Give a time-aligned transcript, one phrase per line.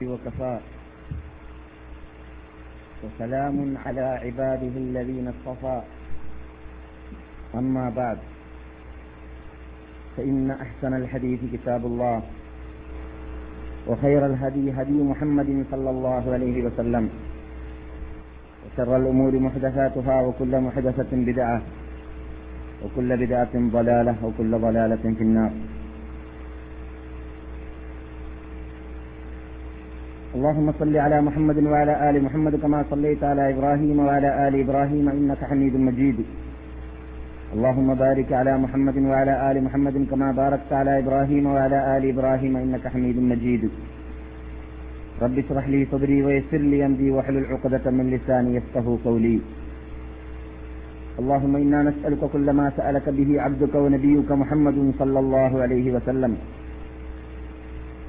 [0.00, 0.58] وكفى.
[3.04, 5.80] وسلام على عباده الذين اصطفى.
[7.54, 8.18] أما بعد
[10.16, 12.22] فإن أحسن الحديث كتاب الله
[13.88, 17.10] وخير الهدي هدي محمد صلى الله عليه وسلم
[18.64, 21.62] وشر الأمور محدثاتها وكل محدثة بدعة
[22.84, 25.52] وكل بدعة ضلالة وكل ضلالة في النار.
[30.42, 35.40] اللهم صل على محمد وعلى آل محمد كما صليت على إبراهيم وعلى آل إبراهيم إنك
[35.50, 36.18] حميد مجيد.
[37.54, 42.84] اللهم بارك على محمد وعلى آل محمد كما باركت على إبراهيم وعلى آل إبراهيم إنك
[42.92, 43.62] حميد مجيد.
[45.24, 49.36] رب اشرح لي صدري ويسر لي أمري واحلل عقدة من لساني يفقه قولي.
[51.20, 56.32] اللهم إنا نسألك كل ما سألك به عبدك ونبيك محمد صلى الله عليه وسلم.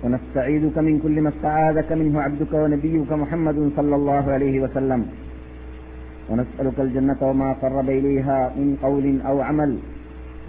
[0.04, 5.02] ونستعيذك من كل ما استعاذك منه عبدك ونبيك محمد صلى الله عليه وسلم.
[6.30, 9.72] ونسألك الجنة وما قرب إليها من قول أو عمل.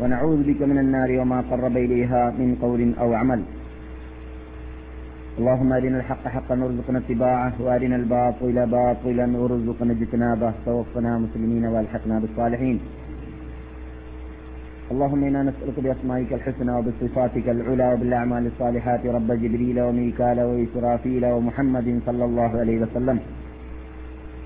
[0.00, 3.42] ونعوذ بك من النار وما قرب إليها من قول أو عمل.
[5.38, 10.52] اللهم أرنا الحق حقا وارزقنا اتباعه وأرنا الباطل باطلا وارزقنا اجتنابه.
[10.66, 12.80] توفنا مسلمين وألحقنا بالصالحين.
[14.94, 22.24] اللهم إنا نسألك بأسمائك الحسنى وبصفاتك العلى وبالأعمال الصالحات رب جبريل وميكال وإسرافيل ومحمد صلى
[22.24, 23.18] الله عليه وسلم.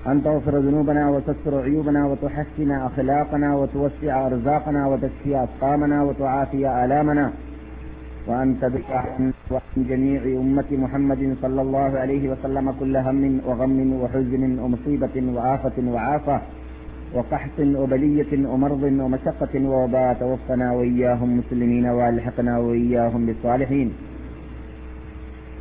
[0.07, 7.31] أن تغفر ذنوبنا وتستر عيوبنا وتحسن أخلاقنا وتوسع أرزاقنا وتشفي أسقامنا وتعافي آلامنا.
[8.27, 9.31] وأن تدفع عن
[9.77, 16.41] جميع أمة محمد صلى الله عليه وسلم كل هم وغم وحزن ومصيبة وآفة وعافة
[17.13, 23.93] وقحط وبلية ومرض ومشقة ووباء توفنا وإياهم مسلمين والحقنا وإياهم بالصالحين.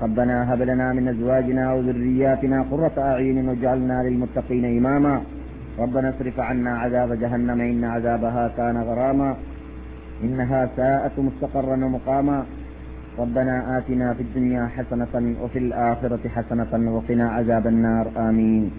[0.03, 5.23] ربنا هب لنا من أزواجنا وذرياتنا قرة أعين واجعلنا للمتقين إماما.
[5.79, 9.37] ربنا اصرف عنا عذاب جهنم إن عذابها كان غراما.
[10.25, 12.45] إنها ساءت مستقرا ومقاما.
[13.19, 18.07] ربنا آتنا في الدنيا حسنة وفي الآخرة حسنة وقنا عذاب النار.
[18.17, 18.71] آمين.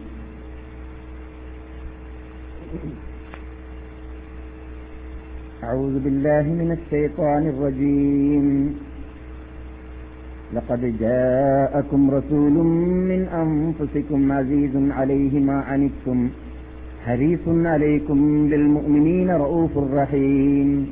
[5.63, 8.75] أعوذ بالله من الشيطان الرجيم.
[10.53, 12.55] لقد جاءكم رسول
[13.11, 16.29] من أنفسكم عزيز عليه ما عنتم
[17.05, 20.89] حريص عليكم بالمؤمنين رؤوف رحيم.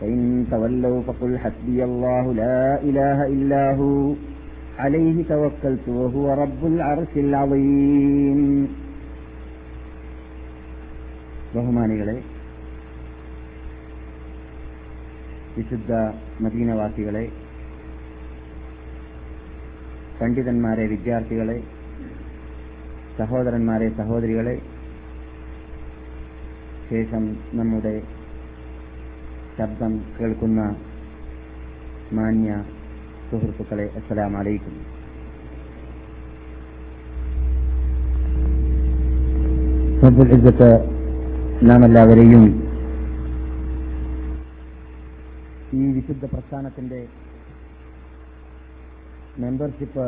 [0.00, 4.14] فإن تولوا فقل حسبي الله لا إله إلا هو
[4.78, 8.68] عليه توكلت وهو رب العرش العظيم.
[11.54, 12.14] ബഹുമാനികളെ
[15.56, 15.92] വിശുദ്ധ
[16.40, 17.24] മദീനവാസികളെ
[20.20, 21.58] പണ്ഡിതന്മാരെ വിദ്യാർത്ഥികളെ
[23.18, 24.56] സഹോദരന്മാരെ സഹോദരികളെ
[26.90, 27.24] ശേഷം
[27.54, 27.94] നമ്മുടെ
[29.58, 30.60] ശബ്ദം കേൾക്കുന്ന
[32.12, 32.52] മാന്യ
[33.30, 34.76] സുഹൃത്തുക്കളെ അസ്സലാം അലൈക്കും.
[40.04, 40.70] റബ്ബുൽ ഇസ്സത്ത്
[41.62, 42.44] നാം എല്ലാവരെയും
[45.72, 47.00] ഈ വിശുദ്ധ പ്രസ്ഥാനത്തിന്റെ
[49.38, 50.06] മെമ്പർഷിപ്പ്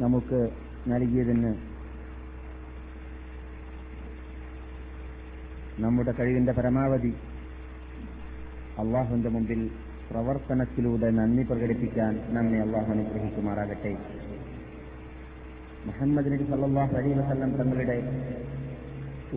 [0.00, 0.40] നമുക്ക്
[0.86, 1.52] നൽകിയതിന്
[5.78, 7.12] നമ്മുടെ കഴിവിന്റെ പരമാവധി
[8.78, 9.60] അള്ളാഹുവിന്റെ മുമ്പിൽ
[10.10, 13.92] പ്രവർത്തനത്തിലൂടെ നന്ദി പ്രകടിപ്പിക്കാൻ നമ്മെ അള്ളാഹു അനുഗ്രഹിക്കുമാറാകട്ടെ.
[15.84, 17.96] മുഹമ്മദ് നബി സല്ലാഹു അലൈ വസല്ലം തങ്ങളുടെ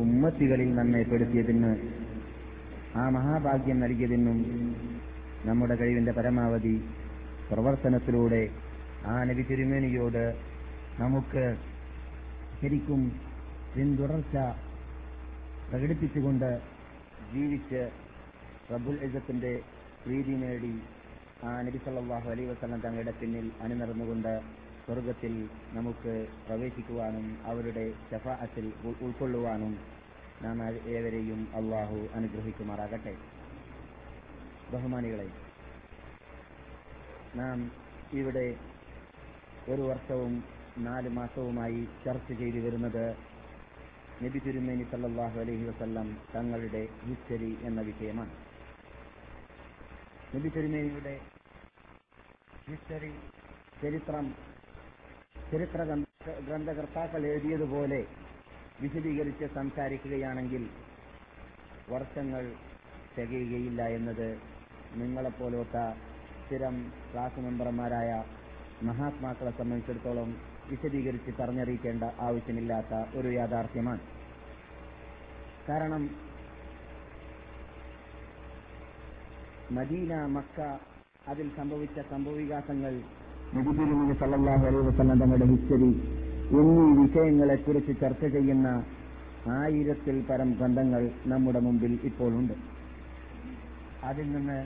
[0.01, 1.71] ഉമ്മത്തികളിൽ നമ്മെ പെടുത്തിയതിന്
[2.95, 4.39] ആ മഹാഭാഗ്യം നൽകിയതിനും
[5.45, 6.75] നമ്മുടെ കഴിവിന്റെ പരമാവധി
[7.49, 8.43] പ്രവർത്തനത്തിലൂടെ
[9.07, 10.23] ആ നബി തിരുമേനിയോട്
[10.99, 11.43] നമുക്ക്
[12.59, 13.01] ശരിക്കും
[13.75, 14.35] പിന്തുടർച്ച
[15.69, 16.49] പ്രകടിപ്പിച്ചുകൊണ്ട്
[17.33, 17.81] ജീവിച്ച്
[18.73, 19.53] റബ്ബുൽ ഇസത്തിന്റെ
[20.03, 20.73] പ്രീതി നേടി
[21.43, 22.45] ആ നബി സല്ലാഹു അലൈ
[22.83, 24.33] തങ്ങളുടെ പിന്നിൽ അണിനിറന്നുകൊണ്ട്
[24.85, 25.33] സ്വർഗത്തിൽ
[25.73, 26.13] നമുക്ക്
[26.47, 28.65] പ്രവേശിക്കുവാനും അവരുടെ ശഫാഅത്തിൽ
[29.05, 29.73] ഉൾക്കൊള്ളുവാനും
[30.43, 30.57] നാം
[30.95, 33.13] ഏവരെയും അള്ളാഹു അനുഗ്രഹിക്കുമാറാകട്ടെ.
[34.73, 35.27] ബഹുമാനികളെ
[37.39, 37.59] നാം
[38.19, 38.47] ഇവിടെ
[39.73, 40.33] ഒരു വർഷവും
[40.87, 43.05] നാല് മാസവുമായി ചർച്ച ചെയ്തു വരുന്നത്
[44.23, 48.33] നബി തിരുമേനി സല്ലാഹു അലഹി വസ്ല്ലാം തങ്ങളുടെ ഹിസ്റ്ററി എന്ന വിഷയമാണ്.
[50.35, 51.15] നബി തിരുമേനിയുടെ
[52.69, 53.13] ഹിസ്റ്ററി
[53.81, 54.25] ചരിത്രം
[55.51, 55.81] ചരിത്ര
[56.47, 57.99] ഗ്രന്ഥകർത്താക്കൾ എഴുതിയതുപോലെ
[58.81, 60.63] വിശദീകരിച്ച് സംസാരിക്കുകയാണെങ്കിൽ
[61.89, 62.43] വർഷങ്ങൾ
[63.15, 64.27] തികയുകയില്ല എന്നത്
[65.01, 65.85] നിങ്ങളെപ്പോലത്തെ
[66.45, 66.75] സ്ഥിരം
[67.11, 68.11] ക്ലാസ് മെമ്പർമാരായ
[68.83, 70.29] മഹാത്മാക്കളെ സംബന്ധിച്ചിടത്തോളം
[70.69, 74.03] വിശദീകരിച്ച് പറഞ്ഞറിയിക്കേണ്ട ആവശ്യമില്ലാത്ത ഒരു യാഥാർത്ഥ്യമാണ്.
[75.69, 76.03] കാരണം
[79.71, 80.59] മദീന മക്ക
[81.27, 82.93] അതിൽ സംഭവിച്ച സംഭവവികാസങ്ങൾ
[83.55, 85.89] നബിതിരുമതി സല്ലാഹു അലൈഹി വസ്ലം തങ്ങളുടെ ഹിസ്റ്ററി
[86.59, 88.67] എന്നീ വിഷയങ്ങളെക്കുറിച്ച് ചർച്ച ചെയ്യുന്ന
[89.49, 92.53] ആയിരത്തിൽ പരം ഗ്രന്ഥങ്ങൾ നമ്മുടെ മുമ്പിൽ ഇപ്പോൾ ഉണ്ട്
[94.03, 94.57] അതിൽ നിന്ന്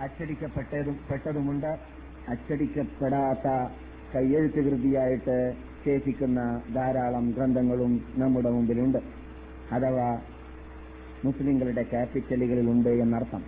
[0.00, 1.72] അച്ചടിക്കപ്പെട്ടതും പെട്ടതുമുണ്ട്.
[2.28, 3.48] അച്ചടിക്കപ്പെടാത്ത
[4.14, 5.36] കയ്യെഴുത്ത് കൃതിയായിട്ട്
[5.84, 8.98] ശേഷിക്കുന്ന ധാരാളം ഗ്രന്ഥങ്ങളും നമ്മുടെ മുമ്പിലുണ്ട്.
[9.72, 10.08] അഥവാ
[11.24, 13.42] മുസ്ലിങ്ങളുടെ ക്യാപിറ്റലുകളിലുണ്ട് എന്നർത്ഥം.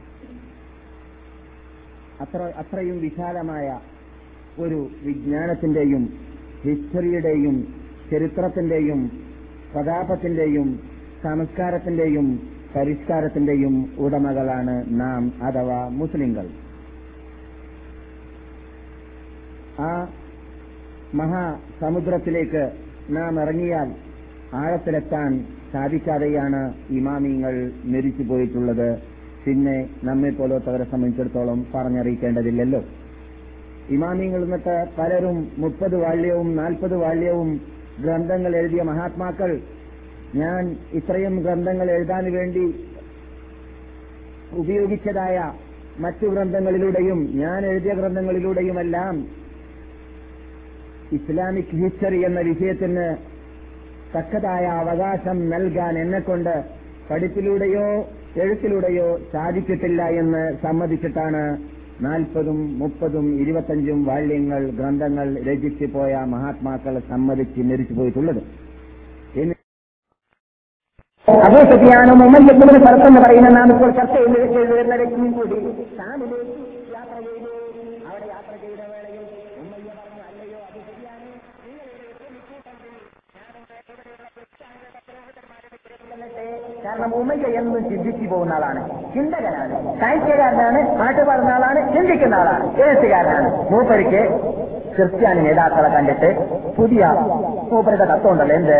[2.20, 3.68] അത്ര അത്രയും വിശാലമായ
[4.62, 6.02] ഒരു വിജ്ഞാനത്തിന്റെയും
[6.64, 7.56] ഹിസ്റ്ററിയുടെയും
[8.10, 9.00] ചരിത്രത്തിന്റെയും
[9.72, 10.68] പ്രതാപത്തിന്റെയും
[11.24, 12.26] സംസ്കാരത്തിന്റെയും
[12.74, 13.74] പരിഷ്കാരത്തിന്റെയും
[14.04, 16.46] ഉടമകളാണ് നാം അഥവാ മുസ്ലിങ്ങൾ.
[19.88, 19.90] ആ
[21.20, 22.64] മഹാസമുദ്രത്തിലേക്ക്
[23.16, 23.88] നാം ഇറങ്ങിയാൽ
[24.62, 25.30] ആഴത്തിലെത്താൻ
[25.72, 26.60] സാധിക്കാതെയാണ്
[26.98, 27.54] ഇമാമിങ്ങൾ
[27.94, 28.88] മരിച്ചു പോയിട്ടുള്ളത്
[29.44, 29.78] പിന്നെ
[30.08, 32.82] നമ്മെ പോലത്തവരെ സംബന്ധിച്ചിടത്തോളം പറഞ്ഞറിയിക്കേണ്ടതില്ലല്ലോ.
[33.88, 37.60] ഇമാമിങ്ങൾ എന്നിട്ട് പലരും മുപ്പത് വാള്യവും നാൽപ്പത് വാള്യവും
[38.00, 39.60] ഗ്രന്ഥങ്ങൾ എഴുതിയ മഹാത്മാക്കൾ.
[40.34, 42.64] ഞാൻ ഇത്രയും ഗ്രന്ഥങ്ങൾ എഴുതാൻ വേണ്ടി
[44.52, 45.52] ഉപയോഗിച്ചതായ
[46.00, 49.26] മറ്റു ഗ്രന്ഥങ്ങളിലൂടെയും ഞാൻ എഴുതിയ ഗ്രന്ഥങ്ങളിലൂടെയുമെല്ലാം
[51.12, 53.06] ഇസ്ലാമിക് ഹിസ്റ്ററി എന്ന വിഷയത്തിന്
[54.16, 56.64] തക്കതായ അവകാശം നൽകാൻ എന്നെക്കൊണ്ട്
[57.10, 57.86] പഠിപ്പിലൂടെയോ
[58.36, 68.43] എഴുത്തിലൂടെയോ സാധിച്ചിട്ടില്ല എന്ന് സമ്മതിച്ചിട്ടാണ് നാൽപ്പതും മുപ്പതും ഇരുപത്തഞ്ചും വാള്യങ്ങൾ ഗ്രന്ഥങ്ങൾ രചിച്ചു പോയ മഹാത്മാക്കൾ സമ്മതിച്ച് മരിച്ചു പോയിട്ടുള്ളത്.
[71.46, 75.56] അബൂ സുഫിയാനും ഉമ്മയ്യത്തിന് സ്ഥലത്തെന്ന് പറയുന്ന നാം ഇപ്പോൾ ചർച്ച ചെയ്തിരുന്ന വ്യക്തിയും കൂടി.
[76.94, 77.14] യാത്ര
[78.08, 79.25] അവിടെ യാത്ര ചെയ്ത വേളയിൽ
[79.61, 80.61] ഉമ്മയ്യ പറഞ്ഞു അല്ലയോ
[86.84, 89.12] കാരണം ഉമ്മയ്യ എന്നും ചിന്തിച്ചു പോകുന്ന ആളാണ്.
[89.14, 90.00] ചിന്തകനാണ്.
[90.00, 92.82] സാഹിത്യകാരനാണ് പാട്ട് പാടുന്ന ആളാണ് ചിന്തിക്കുന്ന ആളാണ്.
[92.82, 93.72] എഴുത്തുകാരനാണ്.
[93.72, 94.22] മൂപ്പരിക്ക്
[94.96, 96.31] ക്രിസ്ത്യാനി നേതാക്കളെ കണ്ടിട്ട്
[96.76, 97.06] പുതിയ
[97.72, 98.56] മൂപ്പരുടെ തത്വം ഉണ്ടല്ലോ.
[98.56, 98.78] എന്ത്?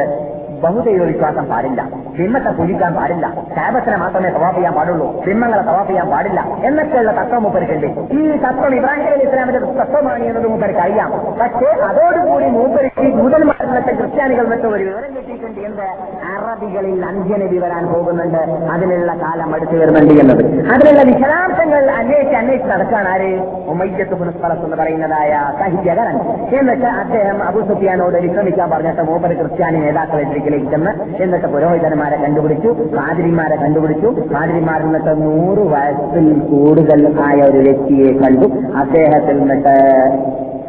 [0.61, 1.83] ബഹുദൈവ വിശ്വാസം പാടില്ല.
[2.19, 3.33] ബിംബത്തെ പൂജിക്കാൻ പാടില്ല.
[3.57, 5.25] ശാപത്തിനെ മാത്രമേ തവാഫ് ചെയ്യാൻ പാടുള്ളൂ.
[5.27, 6.41] ബിംബങ്ങളെ തവാഫ് ചെയ്യാൻ പാടില്ല.
[6.65, 13.17] എന്നൊക്കെയുള്ള തത്വം മൂപ്പരിക്കുണ്ട് ഈ തത്വം ഇബ്രാഹിം അലി ഇസ്ലാമിന്റെ തത്വമാണ് എന്നത് മൂപ്പർക്ക് അറിയാം പക്ഷേ അതോടുകൂടി മൂപ്പരിക്ക്
[13.17, 15.83] ജൂതന്മാരിലത്തെ ക്രിസ്ത്യാനികൾ മറ്റും ഒരു വിവരം കിട്ടിയിട്ടുണ്ട് എന്ത്?
[16.25, 18.39] അറബികളിൽ അന്ത്യനബി വരാൻ പോകുന്നുണ്ട്.
[18.73, 20.45] അതിനുള്ള കാലം അടുത്തു വരുന്നുണ്ട് എന്നത്.
[20.47, 23.39] അതിനുള്ള വിശദാംശങ്ങൾ അന്വേഷിച്ച് അന്വേഷിച്ച് നടക്കാൻ ആര്?
[23.67, 26.17] ഉമ്മയ്യത്ത് പുനഃസ്ഥലത്ത് എന്ന് പറയുന്നതായ സാഹിത്യകാരൻ.
[26.59, 30.23] എന്നിട്ട് അദ്ദേഹം അബു സുഫിയാനോട് വിശ്രമിക്കാൻ പറഞ്ഞിട്ട് മൂപ്പര് ക്രിസ്ത്യാനി നേതാക്കളെ
[30.71, 34.09] ചെന്ന് എന്നിട്ട് പുരോഹിതന്മാരെ കണ്ടുപിടിച്ചു കാതിരിമാരെ കണ്ടുപിടിച്ചു.
[34.35, 38.47] കാതിരിമാരിൽ നിന്നിട്ട് നൂറ് വയസ്സിൽ കൂടുതൽ ആയ ഒരു വ്യക്തിയെ കണ്ടു.
[38.77, 39.75] അദ്ദേഹത്തിൽ നിന്നിട്ട്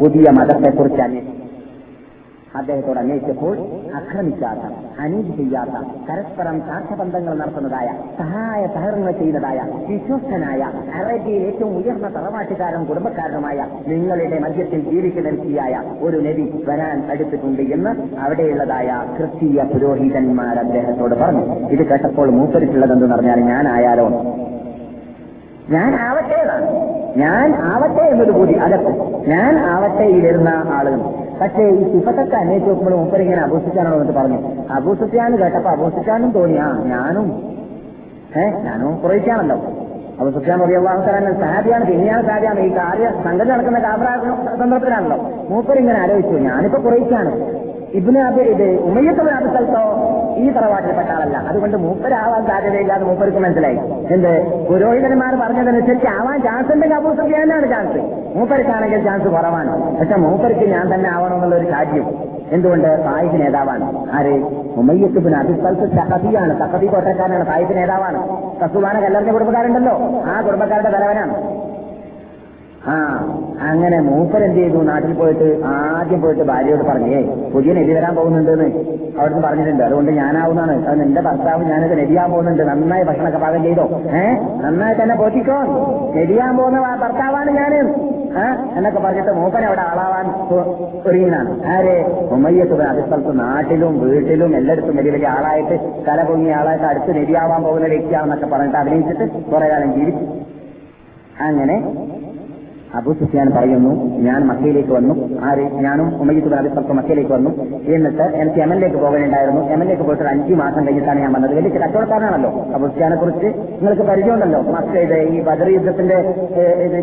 [0.02, 1.35] പുതിയ മതത്തെക്കുറിച്ച് അന്വേഷിച്ചു.
[2.60, 3.56] അദ്ദേഹത്തോട് അന്വേഷിച്ചപ്പോൾ
[4.00, 4.64] അക്രമിക്കാത്ത
[5.04, 5.76] അനീതി ചെയ്യാത്ത
[6.08, 7.88] പരസ്പരം സാർത്ഥബന്ധങ്ങൾ നടത്തുന്നതായ
[8.20, 9.60] സഹായ സഹകരണങ്ങൾ ചെയ്യുന്നതായ
[9.90, 10.62] വിശ്വസ്തനായ
[11.00, 13.58] അറേബ്യയിൽ ഏറ്റവും ഉയർന്ന തറവാട്ടുകാരും കുടുംബക്കാരനുമായ
[13.88, 17.94] നിങ്ങളുടെ മധ്യത്തിൽ ജീവിക്കുന്ന വ്യക്തിയായ ഒരു നബി വരാൻ അടുത്തിട്ടുണ്ട് എന്ന്
[18.26, 21.44] അവിടെയുള്ളതായ ക്രിസ്തീയ പുരോഹിതന്മാർ അദ്ദേഹത്തോട് പറഞ്ഞു.
[21.70, 24.08] ഇത് കേട്ടപ്പോൾ മൂപ്പരിട്ടുള്ളത് എന്തെന്ന് പറഞ്ഞാൽ ഞാനായാലോ
[25.76, 26.40] ഞാൻ ആവട്ടെ
[27.18, 28.92] ഞാൻ ആവട്ടെ എന്നൊരു കൂടി അകത്ത്
[29.30, 31.02] ഞാൻ ആവട്ടെ ഇരുന്ന ആളുകൾ.
[31.42, 34.40] പക്ഷേ ഈ സിഫത്തൊക്കെ അന്വേഷിച്ച് നോക്കുമ്പോൾ മൂപ്പരിങ്ങനെ അബൂസിച്ചാനോ എന്നിട്ട് പറഞ്ഞു
[34.74, 36.58] അബൂസിച്ചാന് കേട്ടപ്പോ അബൂസിക്കാനും തോന്നി.
[36.58, 37.28] ആ ഞാനും.
[38.38, 39.56] ഏഹ് ഞാനും കുറയിക്കാണല്ലോ
[40.20, 44.08] അപ്പൊ സുഖ്യാൻ പറയുക വാഹനം സാധ്യമാണ് പിന്നെയാണ് സാധ്യമാണ് ഈ കാര്യ സംഗതി നടക്കുന്ന കാബറ
[44.60, 45.18] സന്ദർഭത്തിലാണല്ലോ.
[45.50, 47.32] മൂപ്പരിങ്ങനെ ആലോചിച്ചു ഞാനിപ്പോ കുറയിക്കാണ്
[47.92, 49.84] ഇതിന് അത് ഇത് ഉമയ്യത്തുള്ള അബ് സ്ഥലത്തോ
[50.36, 51.38] ഈ തറവാട്ടിൽപ്പെട്ട ആളല്ല.
[51.38, 53.76] അതുകൊണ്ട് മൂപ്പരാവാൻ സാധ്യതയില്ലാതെ മൂപ്പർക്ക് മനസ്സിലായി.
[54.12, 54.66] എന്ത്?
[54.70, 57.98] പുരോഹിതന്മാർ പറഞ്ഞതനുസരിച്ച് ആവാൻ ചാൻസ് ഉണ്ടെങ്കിൽ അബൂ സുഫിയാനാണ് ചാൻസ്
[58.38, 60.00] മൂപ്പർക്കാണെങ്കിൽ ചാൻസ് കുറവാണ്.
[60.00, 62.36] പക്ഷെ മൂപ്പർക്ക് ഞാൻ തന്നെ ആവണമെന്നുള്ള ഒരു കാര്യം.
[62.52, 63.04] എന്തുകൊണ്ട്?
[63.04, 64.10] സായിബ് നേതാവാണ്.
[64.12, 64.44] ആര്?
[64.78, 67.46] ഉമ്മയ്യത്തുബിന് അതിസ്ഥലത്ത് സ്ഥലത്ത് തക്കതിയാണ് തക്കതി കോട്ടക്കാരനാണ്.
[67.46, 68.28] സായിബ് നേതാവാണ്.
[68.64, 70.00] കസുബാന കല്ലറിന്റെ കുടുംബക്കാരുണ്ടല്ലോ.
[70.26, 71.65] ആ കുടുംബക്കാരുടെ തലവനാണ്.
[72.88, 72.98] ആ
[73.62, 74.84] അങ്ങനെ മൂപ്പർ എന്ത് ചെയ്തു?
[74.84, 77.22] നാട്ടിൽ പോയിട്ട് ആദ്യം പോയിട്ട് ഭാര്യയോട് പറഞ്ഞേ
[77.54, 78.66] പുതിയ നബി വരാൻ പോകുന്നുണ്ടെന്ന്.
[79.20, 79.84] അവിടുന്ന് പറഞ്ഞിട്ടുണ്ട്.
[79.84, 80.88] അതുകൊണ്ട് ഞാനാവുന്നതാണ്.
[80.88, 82.64] അത് എന്റെ ഭർത്താവ് ഞാനത് നെടിയാൻ പോകുന്നുണ്ട്.
[82.64, 84.02] നന്നായി ഭക്ഷണമൊക്കെ പാകം ചെയ്തോ?
[84.16, 84.34] ഏ?
[84.62, 85.62] നന്നായി തന്നെ പോറ്റിക്കോ
[86.16, 87.96] നെടിയാൻ പോകുന്ന ഭർത്താവാണ് ഞാൻ
[88.78, 92.28] എന്നൊക്കെ പറഞ്ഞിട്ട് മൂപ്പൻ അവിടെ ആളാവാൻ ഒ- ഒരുങ്ങിനാണ് ആരെ?
[92.32, 98.46] ഉമ്മയ്യത്ത് അതിസ്ഥലത്ത് നാട്ടിലും വീട്ടിലും എല്ലായിടത്തും വലിയ വലിയ ആളായിട്ട് തല പൊങ്ങിയ ആളായിട്ട് അടുത്ത് നെടിയാവാൻ പോകുന്ന വ്യക്തിയാണെന്നൊക്കെ
[98.46, 100.26] പറഞ്ഞിട്ട് അഭിനയിച്ചിട്ട് കുറെ കാലം ജീവിച്ചു.
[101.44, 101.84] അങ്ങനെ
[102.96, 105.14] അബൂ സുഫിയാൻ പറയുന്നു ഞാൻ മക്കയിലേക്ക് വന്നു.
[105.44, 105.64] ആര്?
[105.74, 107.50] ഞാനും അബി സൽഫ് മക്കയിലേക്ക് വന്നു.
[107.96, 109.62] എന്നിട്ട് എനിക്ക് യമനിലേക്ക് പോകാനുണ്ടായിരുന്നു.
[109.92, 111.56] എക്ക് പോയിട്ട് അഞ്ചു മാസം കഴിഞ്ഞിട്ടാണ് ഞാൻ വന്നത്.
[111.56, 112.50] വലിയ കച്ചവടക്കാരനാണല്ലോ.
[112.76, 114.62] അബൂ സുഫിയാനെ കുറിച്ച് നിങ്ങൾക്ക് പരിചയമുണ്ടല്ലോ.
[114.62, 116.18] മക്കയുടെ ഈ ബദർ യുദ്ധത്തിന്റെ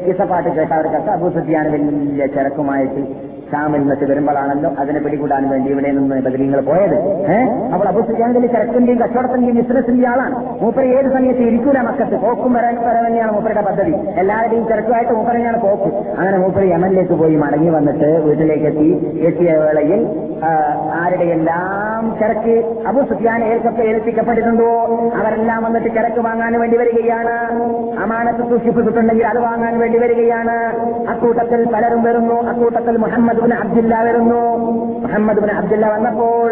[0.06, 6.60] കിസപ്പാട്ട് കേട്ടവർക്കൊക്കെ അബൂ സുഫിയാൻ വലിയ ചരക്കുമായിട്ട് ഷാമിൽ നിന്നിട്ട് വരുമ്പോഴാണല്ലോ അതിനെ പിടികൂടാൻ വേണ്ടി ഇവിടെ നിന്ന് ബദരീങ്ങൾ
[6.60, 6.98] പോയത്.
[7.32, 10.62] ഏഹ് അപ്പോൾ അബൂ വലിയ ചരക്കിന്റെയും കച്ചവടത്തിന്റെയും ബിസിനസിന്റെ ആളാണ്.
[10.62, 12.16] മൂപ്പര് ഏത് സമയത്ത് ഇരിക്കൂല മക്കത്ത്?
[12.16, 13.94] പോക്കും വരാൻ തന്നെയാണ് മൂപ്പരുടെ പദ്ധതി.
[14.16, 15.81] എല്ലാവരുടെയും ചരക്കുമായിട്ട് മൂപ്പര് തന്നെയാണ് പോക്ക്
[16.18, 18.88] അങ്ങനെ മൂപ്പര് യമനിലേക്ക് പോയി മടങ്ങി വന്നിട്ട് വീട്ടിലേക്ക് എത്തി
[19.28, 20.02] എത്തിയ വേളയിൽ
[20.44, 22.54] ആരുടെ ആരുടെയെല്ലാം കിടക്ക്
[22.88, 24.70] അബു സുഫിയാൻ ഏൽക്കൊക്കെ ഏൽപ്പിക്കപ്പെട്ടിട്ടുണ്ടോ?
[25.20, 27.36] അവരെല്ലാം വന്നിട്ട് കിടക്ക് വാങ്ങാൻ വേണ്ടി വരികയാണ്.
[28.04, 30.56] അമാനത്ത് സൂക്ഷിപ്പിച്ചിട്ടുണ്ടെങ്കിൽ അത് വാങ്ങാൻ വേണ്ടി വരികയാണ്.
[31.12, 32.38] അക്കൂട്ടത്തിൽ പലരും വരുന്നു.
[32.52, 34.42] അക്കൂട്ടത്തിൽ മുഹമ്മദ് ബിൻ അബ്ദുല്ല വരുന്നു.
[35.04, 36.50] മുഹമ്മദ് ബിൻ അബ്ദുല്ല വന്നപ്പോൾ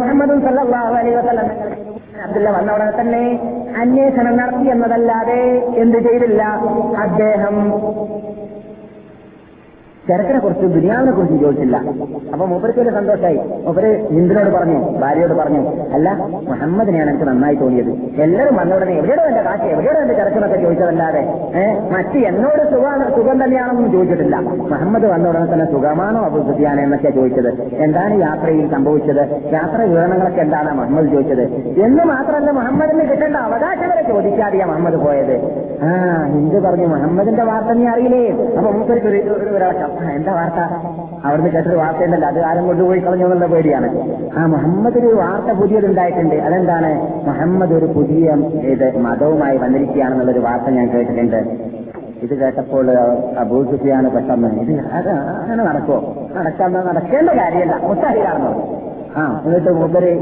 [0.00, 1.50] മുഹമ്മദും വസല്ലം
[2.24, 3.24] അബ്ദുല്ല വന്ന ഉടനെ തന്നെ
[3.80, 5.40] അന്വേഷണം നടത്തി എന്നതല്ലാതെ
[5.82, 6.42] എന്ത് ചെയ്തില്ല.
[7.04, 7.56] അദ്ദേഹം
[10.08, 11.76] ചെറുക്കനെ കുറിച്ച് ദുനിയാവിനെ കുറിച്ച് ചോദിച്ചില്ല.
[12.32, 15.60] അപ്പൊ മൂപ്പർക്ക് വലിയ സന്തോഷമായി മൂപ്പര് ഹിന്ദുനോട് പറഞ്ഞു ഭാര്യയോട് പറഞ്ഞു
[15.96, 16.08] അല്ല
[16.48, 17.92] മുഹമ്മദിനെയാണ് എനിക്ക് നന്നായി തോന്നിയത്.
[18.24, 21.22] എല്ലാവരും വന്ന ഉടനെ എവിടെയോ എന്റെ കാശ് എവിടെയോ എന്റെ ചെറുക്കനൊക്കെ ചോദിച്ചതല്ലാതെ
[21.94, 24.36] മറ്റ് എന്നോട് സുഖമാണ് സുഖം തന്നെയാണെന്നും ചോദിച്ചിട്ടില്ല.
[24.72, 27.50] മുഹമ്മദ് വന്ന ഉടനെ തന്നെ സുഖമാണോ അബു സുഫിയാൻ എന്നൊക്കെ ചോദിച്ചത്.
[27.86, 29.22] എന്താണ് യാത്രയിൽ സംഭവിച്ചത്?
[29.56, 31.44] യാത്ര വിവരണങ്ങളൊക്കെ എന്താണ് മുഹമ്മദ് ചോദിച്ചത്?
[31.86, 35.36] എന്ന് മാത്രമല്ല മുഹമ്മദിന് കിട്ടേണ്ട അവകാശം വരെ ചോദിക്കാതെയാ മുഹമ്മദ് പോയത്.
[35.86, 35.92] ആ
[36.32, 38.20] ഹിന്ദു പറഞ്ഞു മുഹമ്മദിന്റെ വാർത്ത നീ അറിയില്ലേ?
[38.58, 40.60] അപ്പൊ മൂപ്പർക്ക് ഒരു ഒരു ഒരടക്കം എന്താ വാർത്ത?
[41.26, 43.88] അവിടുന്ന് കേട്ടൊരു വാർത്തയുണ്ടല്ലോ അത് ആരും കൊണ്ടുപോയി കളഞ്ഞു എന്നുള്ള പേടിയാണ്.
[44.38, 46.36] ആ മുഹമ്മദ് ഒരു വാർത്ത പുതിയതുണ്ടായിട്ടുണ്ട്.
[46.46, 46.90] അതെന്താണ്?
[47.28, 48.36] മുഹമ്മദ് ഒരു പുതിയ
[48.74, 51.40] ഇത് മതവുമായി വന്നിരിക്കുകയാണെന്നുള്ളൊരു വാർത്ത ഞാൻ കേട്ടിട്ടുണ്ട്.
[52.24, 52.86] ഇത് കേട്ടപ്പോൾ
[53.42, 55.10] അബൂ സുഫിയാണ് പെട്ടെന്ന് ഇത്
[55.42, 56.00] അങ്ങനെ നടക്കുമോ
[56.36, 57.76] നടക്കാൻ നടക്കേണ്ട കാര്യമല്ല.
[57.88, 58.52] മുത്താഹിയാണെന്നോ
[59.16, 60.12] ആ എന്നിട്ട് മൂപ്പര്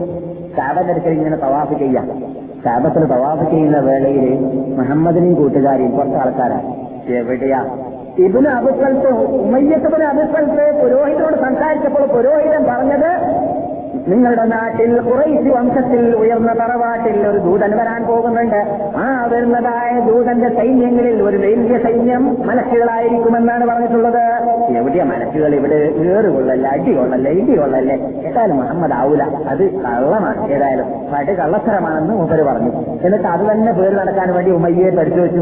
[0.59, 2.07] കാബന്റെ ഇങ്ങനെ തവാഫ് ചെയ്യാം.
[2.67, 4.39] കാബത്തിൽ തവാഫ് ചെയ്യുന്ന വേളയിൽ
[4.79, 6.67] മുഹമ്മദിനെയും കൂട്ടുകാരെയും കുറച്ച് ആൾക്കാരാണ്.
[7.13, 7.61] എവിടെയാ?
[8.19, 9.09] ഇബിന് അബുസ്ഥലത്ത്
[9.45, 13.11] ഉമയ്യത്തബിന് അബുസ്ഥലത്ത് പുരോഹിതനോട് സംസാരിച്ചപ്പോൾ പുരോഹിതൻ പറഞ്ഞത്
[14.11, 18.61] നിങ്ങളുടെ നാട്ടിൽ കുറേശ്ശി വംശത്തിൽ ഉയർന്ന തറവാട്ടിൽ ഒരു ദൂതൻ വരാൻ പോകുന്നുണ്ട്.
[18.97, 24.23] ആ വരുന്നതായ ദൂതന്റെ സൈന്യങ്ങളിൽ ഒരു വലിയ സൈന്യം മനസ്സുകളായിരിക്കുമെന്നാണ് പറഞ്ഞിട്ടുള്ളത്.
[24.77, 25.55] എവിടെയാ മനസ്സുകൾ?
[25.55, 29.23] ഇവിടെ ഏറുകൊള്ളല്ല അടി കൊള്ളല്ല ഇടി കൊള്ളല്ലേ ഏതായാലും മുഹമ്മദ് ആവൂല.
[29.23, 30.49] അത് കള്ളമാണ്.
[30.53, 32.73] ഏതായാലും പട് കള്ളത്തരമാണെന്ന് മൂപ്പര് പറഞ്ഞു.
[33.07, 35.41] എന്നിട്ട് അത് തന്നെ പേര് നടക്കാൻ വേണ്ടി ഉമ്മയ്യെ പരിശോധിച്ചു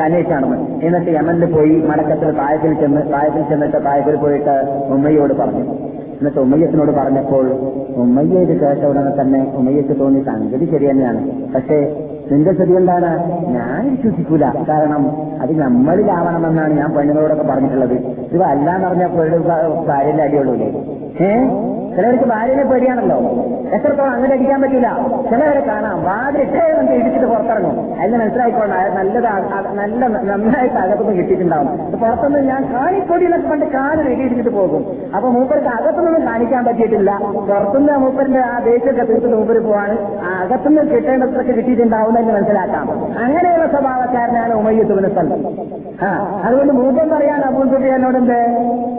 [0.00, 0.86] അന്വേഷിച്ചാണെന്ന്.
[0.86, 4.54] എന്നിട്ട് യമനിൽ പോയി മടക്കത്തിൽ തായത്തിൽ ചെന്ന് തായത്തിൽ ചെന്നിട്ട് തായത്തിൽ പോയിട്ട്
[4.90, 5.64] ഉമ്മയോട് പറഞ്ഞു.
[6.24, 7.46] എന്നിട്ട് ഉമ്മയ്യത്തിനോട് പറഞ്ഞപ്പോൾ
[7.96, 11.20] ഉമ്മയ്യ ഇത് കേട്ട ഉടനെ തന്നെ ഉമ്മയ്യക്ക് തോന്നി സംഗതി ശരി തന്നെയാണ്.
[11.54, 11.78] പക്ഷേ
[12.32, 13.10] നിന്റെ സ്ഥിതി എന്താണ്?
[13.56, 14.44] ഞാൻ വിശ്വസിക്കൂല.
[14.68, 15.02] കാരണം
[15.42, 17.96] അത് നമ്മളിലാവണമെന്നാണ് ഞാൻ പെണ്ണുങ്ങളോടൊക്കെ പറഞ്ഞിട്ടുള്ളത്.
[18.34, 19.08] ഇത് അല്ലാന്ന്
[19.88, 20.68] ഭാര്യന്റെ അടിയുള്ളൂലേ
[21.20, 21.30] ഏ?
[21.96, 23.16] ചിലവർക്ക് ഭാര്യനെ പേടിയാണല്ലോ.
[23.72, 24.88] എത്രത്തോളം അങ്ങനെ അടിക്കാൻ പറ്റില്ല
[25.30, 26.04] ചിലവരെ കാണാം.
[26.04, 28.00] വാതിലിട്ടേ നമുക്ക് ഇടിച്ചിട്ട് പുറത്തിറങ്ങും.
[28.00, 29.28] അതിന് മനസ്സിലായിക്കോണ്ട നല്ലത്
[29.74, 31.98] നല്ല നന്നായിട്ട് അകത്തുനിന്ന് കിട്ടിയിട്ടുണ്ടാവും.
[32.00, 34.84] പുറത്തുനിന്ന് ഞാൻ കാണിക്കൊടിയിലൊക്കെ പണ്ട് കാൽ വെടിയിടിച്ചിട്ട് പോകും.
[35.16, 37.18] അപ്പൊ മൂപ്പർക്ക് അകത്തുനിന്നും കാണിക്കാൻ പറ്റിയിട്ടില്ല.
[37.48, 39.98] പുറത്തുനിന്ന് മൂപ്പരിന്റെ ആ ദേഷ്യമൊക്കെ തീർത്തിട്ട് മൂപ്പര് പോവാണ്.
[40.22, 42.86] ആ അകത്തുനിന്ന് കിട്ടേണ്ടത്രക്ക് കിട്ടിയിട്ടുണ്ടാവും എന്ന് മനസ്സിലാക്കാം.
[43.24, 45.46] അങ്ങനെയുള്ള സ്വഭാവക്കാരനാണ് ഉമയ്യത്തുവിനെ സ്ഥലം
[46.02, 48.38] ആ അതുകൊണ്ട് മൂപ്പം പറയാൻ അബൂൽ എന്നോടുണ്ട്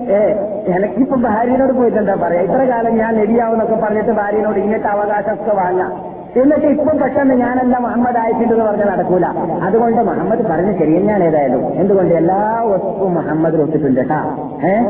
[0.10, 0.20] ഏ
[0.76, 2.42] എനിക്കിപ്പോ ഭാര്യനോട് പോയിട്ട് എന്താ പറയാ?
[2.42, 6.16] ഇത്ര കാലം ഞാൻ നെടിയാവുന്നൊക്കെ പറഞ്ഞിട്ട് ഭാര്യനോട് ഇങ്ങനത്തെ അവകാശമൊക്കെ വാങ്ങാം.
[6.42, 9.26] എന്നിട്ട് ഇപ്പം പെട്ടെന്ന് ഞാനല്ല മുഹമ്മദ് ആയിട്ടുണ്ട് പറഞ്ഞ് നടക്കൂല.
[9.64, 11.74] അതുകൊണ്ട് മുഹമ്മദ് പറഞ്ഞ് ശരി ഞാൻ ഏതായാലും.
[11.74, 14.38] എന്തുകൊണ്ട് എല്ലാ വസ്തുവും മുഹമ്മദ് ഒത്തിട്ടുണ്ട് കേട്ടാ.
[14.64, 14.82] ഏ?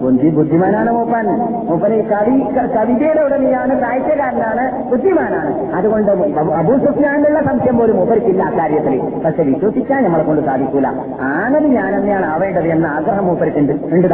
[0.00, 1.26] ബുദ്ധി ബുദ്ധിമാനാണ് മൂപ്പൻ.
[1.40, 2.40] മൂപ്പന് കവി
[2.76, 5.72] കവിതയുടെ ഉടനെയാണ് സാഹിത്യകാരനാണ് ബുദ്ധിമാനാണ്.
[5.74, 10.86] അതുകൊണ്ട് അബൂ- സുഫിയാനുള്ള സംശയം പോലും മൂപ്പർക്കില്ല അക്കാര്യത്തിൽ പക്ഷെ വിശ്വസിക്കാൻ നമ്മളെ കൊണ്ട് സാധിക്കൂല.
[11.20, 13.72] ആനത് ഞാൻ തന്നെയാണ് ആവേണ്ടത് എന്ന ആഗ്രഹം മൂപ്പർക്കുണ്ട്.
[13.72, 14.08] ഉണ്ട്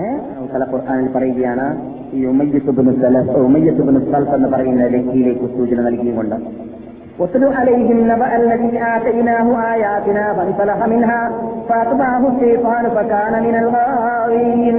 [0.00, 1.66] ഏഹ് ചില ഖുർആാനിൽ പറയുകയാണ്
[2.14, 2.92] ഈ ഉമയ്യത്തുബിന്
[3.44, 6.36] ഉമയ്യത്തുബിന് സൽഫ് എന്ന് പറയുന്ന വ്യക്തിയിലേക്ക് സൂചന നൽകിയുകൊണ്ട്
[7.22, 11.32] واتل عليهم نبأ الذي آتيناه آياتنا فانسلخ منها
[11.68, 14.76] فأتبعه الشيطان فكان من الغاوين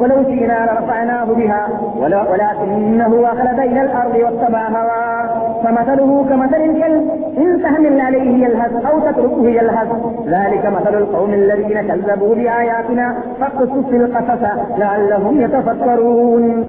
[0.00, 1.68] ولو شئنا لرفعناه بها
[2.00, 5.62] ولكنه أخلد إلى الأرض واتبع هواه.
[5.64, 9.88] فمثله كمثل الكلب إن تحمل عليه يلهث أو تتركه يلهث.
[10.26, 14.42] ذلك مثل القوم الذين كذبوا بآياتنا فاقصص القصص
[14.78, 16.68] لعلهم يتفكرون.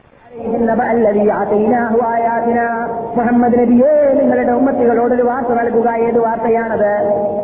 [3.18, 6.92] മുഹമ്മദ് നബിയെ നിങ്ങളുടെ ഉമ്മത്തികളോടൊരു വാർത്ത നൽകുക ഏത് വാർത്തയാണത്?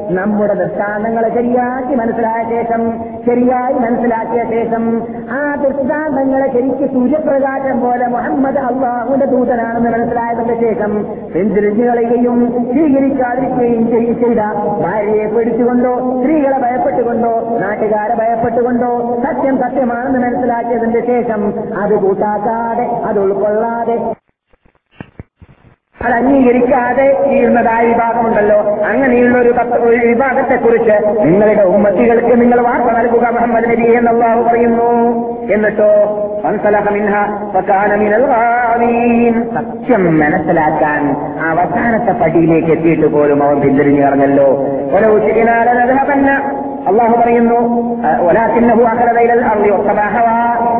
[0.10, 2.82] നമ്മുടെ ദൃഷ്ടാന്തങ്ങളെ ശരിയാക്കി മനസ്സിലായ ശേഷം
[3.25, 4.84] ശരിയായി മനസ്സിലാക്കിയ ശേഷം
[5.32, 10.91] ആ ദൃഷ്ടാന്തങ്ങളെ ശരിക്ക് സൂര്യപ്രകാശം പോലെ മുഹമ്മദ് അള്ളാഹുന്റെ ദൂതനാണെന്ന് മനസ്സിലായതിന്റെ ശേഷം
[11.33, 12.39] കളയുകയും
[12.71, 14.41] സ്വീകരിക്കാതിരിക്കുകയും ചെയ്- ചെയ്ത
[14.83, 18.91] ഭാര്യയെ പേടിച്ചുകൊണ്ടോ സ്ത്രീകളെ ഭയപ്പെട്ടുകൊണ്ടോ നാട്ടുകാരെ ഭയപ്പെട്ടുകൊണ്ടോ
[19.23, 21.41] സത്യം സത്യമാണെന്ന് മനസ്സിലാക്കിയതിന്റെ ശേഷം
[21.77, 23.97] അത് കൂട്ടാക്കാതെ അത് ഉൾക്കൊള്ളാതെ
[26.03, 28.60] അത് അംഗീകരിക്കാതെ ചെയ്യുന്നതായ വിഭാഗമുണ്ടല്ലോ.
[28.86, 34.89] അങ്ങനെയുള്ള ഒരു ഒരു വിഭാഗത്തെക്കുറിച്ച് നിങ്ങളുടെ ഉമ്മത്തികൾക്ക് നിങ്ങൾ വാർത്ത നൽകുക മുഹമ്മദ് നബി എന്നല്ലാഹു പറയുന്നു.
[35.53, 36.19] എന്നിട്ടോ.
[39.53, 41.15] സത്യം മനസ്സിലാക്കാൻ
[41.50, 44.48] അവസാനത്തെ പടിയിലേക്ക് എത്തിയിട്ട് പോലും അവർ പിന്തിരിഞ്ഞു പറഞ്ഞല്ലോ
[44.93, 47.59] ഓരോ ചിരിനാലനതഹപന്ന അള്ളാഹു പറയുന്നു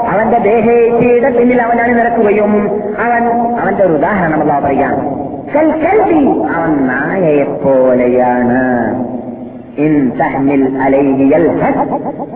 [0.10, 3.30] അവന്റെ ദേഹേറ്റിയുടെ പിന്നിൽ അവൻ അണിനിരക്കുകയും അവൻ
[3.60, 5.24] അവന്റെ ഒരു ഉദാഹരണം അള്ളാഹു പറയുകയാണ്.
[6.56, 8.94] അവൻ നായയെ പോലെയാണ്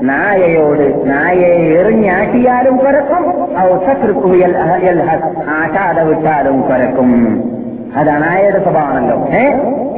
[0.02, 7.42] നായയോട് നായയെ എറിഞ്ഞാട്ടിയാലും കുറക്കും ഔ തത്രുക്കു യൽ- യൽഹസ് ആട്ടാതെ വിട്ടാലും കുരക്കും.
[7.96, 9.28] അതാണ് അണായയുടെ സ്വഭാവമാണല്ലോ.
[9.28, 9.54] ഏ?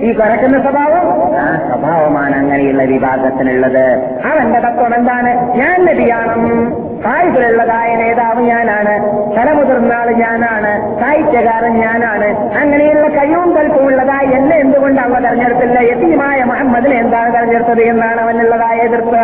[0.09, 1.37] ഈ കുറക്കുന്ന സ്വഭാവം?
[1.37, 4.17] ആ സ്വഭാവമാണ് അങ്ങനെയുള്ള വിഭാഗത്തിനുള്ളത്.
[4.25, 5.57] അവന്റെ തത്വം എന്താണ്?
[5.57, 6.88] ഞാൻ നബിയാണ്.
[7.05, 8.95] കായികളുള്ളതായ നേതാവ് ഞാനാണ്.
[9.35, 10.99] തലമുതിർന്ന ആൾ ഞാനാണ്.
[10.99, 12.57] സാഹിത്യകാരൻ ഞാനാണ്.
[12.57, 15.79] അങ്ങനെയുള്ള കഴിവും കൽപ്പുമുള്ളതായ എന്നെ എന്തുകൊണ്ട് അവ തെരഞ്ഞെടുത്തില്ല?
[15.79, 19.23] യതീമായ മുഹമ്മദിനെ എന്താണ് തെരഞ്ഞെടുത്തത് എന്നാണ് അവനുള്ളതായ എതിർപ്പ്.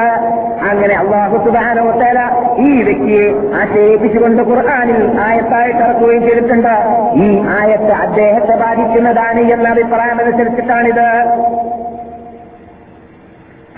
[0.69, 2.19] അങ്ങനെ അള്ളാഹു സുബാനോത്തേല
[2.57, 6.75] ഈ വ്യക്തിയെ ആക്ഷേപിച്ചുകൊണ്ട് ഖുർആാനിൽ ആയത്തായിട്ട് ഇറക്കുകയും ചെയ്തിട്ടുണ്ട്.
[7.15, 11.07] ഈ ആയത്ത് അദ്ദേഹത്തെ ബാധിക്കുന്നതാണ് എന്ന അഭിപ്രായം അനുസരിച്ചിട്ടാണിത്.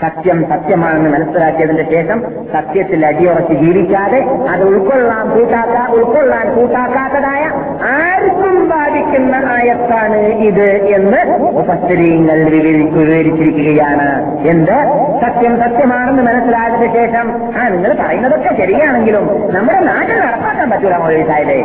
[0.02, 2.20] സത്യം സത്യമാണെന്ന് മനസ്സിലാക്കിയതിന്റെ ശേഷം
[2.54, 7.44] സത്യത്തിൽ അടിയുറച്ച് ജീവിക്കാതെ അത് ഉൾക്കൊള്ളാൻ കൂട്ടാക്കാ ഉൾക്കൊള്ളാൻ കൂട്ടാക്കാത്തതായ
[7.84, 14.38] ആർക്കും ബാധിക്കുന്ന ആയത്താണ് ഇത് എന്ന് ഉപസ്ഥരീങ്ങൾ വിവരിച്ചിരിക്കുകയാണ്.
[14.48, 14.78] എന്ത്?
[15.26, 17.26] സത്യം സത്യമാണെന്ന് മനസ്സിലാക്കിയ ശേഷം
[17.62, 21.64] ആ നിങ്ങൾ പറയുന്നതൊക്കെ ശരിയാണെങ്കിലും നമ്മുടെ നാട്ടിൽ നടപ്പാക്കാൻ പറ്റൂല മൊഴി സാഹിബേ.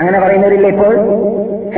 [0.00, 0.94] അങ്ങനെ പറയുന്നവരില്ലേ ഇപ്പോൾ?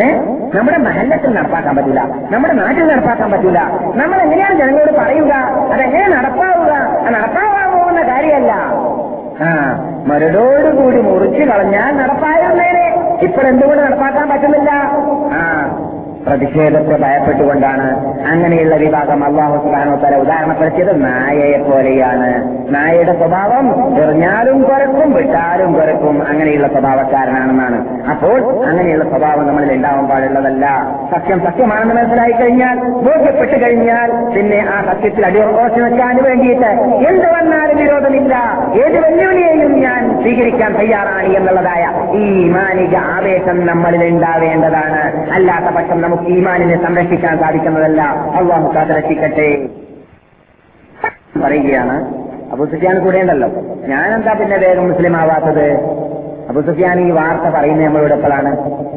[0.02, 0.06] ഏ?
[0.54, 3.60] നമ്മുടെ മഹല്ലത്തിൽ നടപ്പാക്കാൻ പറ്റില്ല നമ്മുടെ നാട്ടിൽ നടപ്പാക്കാൻ പറ്റില്ല
[3.94, 5.32] നമ്മൾ എങ്ങനെയാണ് ജനങ്ങളോട് പറയുക?
[5.72, 6.72] അതെങ്ങനെ നടപ്പാവുക?
[7.10, 8.52] നടപ്പാവാൻ പോകുന്ന കാര്യമല്ല.
[9.42, 9.48] ആ
[10.06, 12.86] മരടോടുകൂടി മുറിച്ചു കളഞ്ഞാൽ നടപ്പായിരുന്നേനെ.
[13.22, 14.70] ഇപ്പോൾ എന്തുകൊണ്ട് നടപ്പാക്കാൻ പറ്റുന്നില്ല?
[15.32, 15.42] ആ
[16.28, 17.88] പ്രതിഷേധത്തെ ഭയപ്പെട്ടുകൊണ്ടാണ്
[18.26, 21.04] അങ്ങനെയുള്ള വിഭാഗം അള്ളാഹു സുബാനോ തല ഉദാഹരണപ്പെടുത്തിയത്.
[21.04, 22.30] നായയെ പോലെയാണ്
[22.74, 23.66] നായയുടെ സ്വഭാവം
[24.02, 27.78] എറിഞ്ഞാലും കുരക്കും വിട്ടാലും കുരക്കും അങ്ങനെയുള്ള സ്വഭാവക്കാരനാണെന്നാണ്.
[28.10, 30.66] അപ്പോൾ അങ്ങനെയുള്ള സ്വഭാവം നമ്മളിൽ ഉണ്ടാവാൻ പാടുള്ളതല്ല.
[31.14, 36.70] സത്യം സത്യമാണെന്ന് മനസ്സിലായി കഴിഞ്ഞാൽ ബോധ്യപ്പെട്ടു കഴിഞ്ഞാൽ പിന്നെ ആ സത്യത്തിൽ അടിയുറച്ചു വെക്കാൻ വേണ്ടിയിട്ട്
[37.10, 38.34] എന്ത് വന്നാലും വിരോധമില്ല.
[38.84, 41.84] ഏത് വെല്ലുവിളിയെയും ഞാൻ സ്വീകരിക്കാൻ തയ്യാറാണ് എന്നുള്ളതായ
[42.18, 45.02] ഈ മാനിക ആവേശം നമ്മളിൽ ഉണ്ടാവേണ്ടതാണ്.
[45.32, 48.02] അല്ലാത്ത പക്ഷം നമുക്ക് ഈമാനിനെ സംരക്ഷിക്കാൻ സാധിക്കുന്നതല്ല.
[48.40, 49.68] അള്ളാഹു കാത്തിരക്ഷിക്കട്ടെ
[51.44, 51.96] പറയുകയാണ്
[52.52, 53.48] അബു സുഫിയാൻ കൂടെ ഉണ്ടല്ലോ.
[53.86, 55.66] ഞാനെന്താ പിന്നെ വേഗം മുസ്ലിം ആവാത്തത്?
[56.48, 58.50] അബു സുഫിയാൻ ഈ വാർത്ത പറയുന്നത് നമ്മളോട് എപ്പോഴാണ്?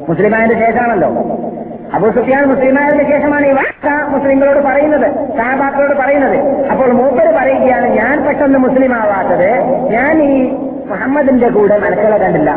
[0.10, 1.10] മുസ്ലിമായതിന്റെ ശേഷമാണല്ലോ.
[1.94, 6.68] അബു സുഫിയാൻ മുസ്ലിമായതിന്റെ ശേഷമാണ് ഈ വാർത്ത മുസ്ലിങ്ങളോട് പറയുന്നത് സഹബാക്കളോട് പറയുന്നത്.
[6.72, 9.52] അപ്പോൾ മൂപ്പര് പറയുകയാണ് ഞാൻ പെട്ടെന്ന് മുസ്ലിം ആവാത്തത്
[9.92, 10.34] ഞാൻ ഈ
[10.92, 12.52] മുഹമ്മദിന്റെ കൂടെ മലക്കുകളെ കണ്ടില്ല.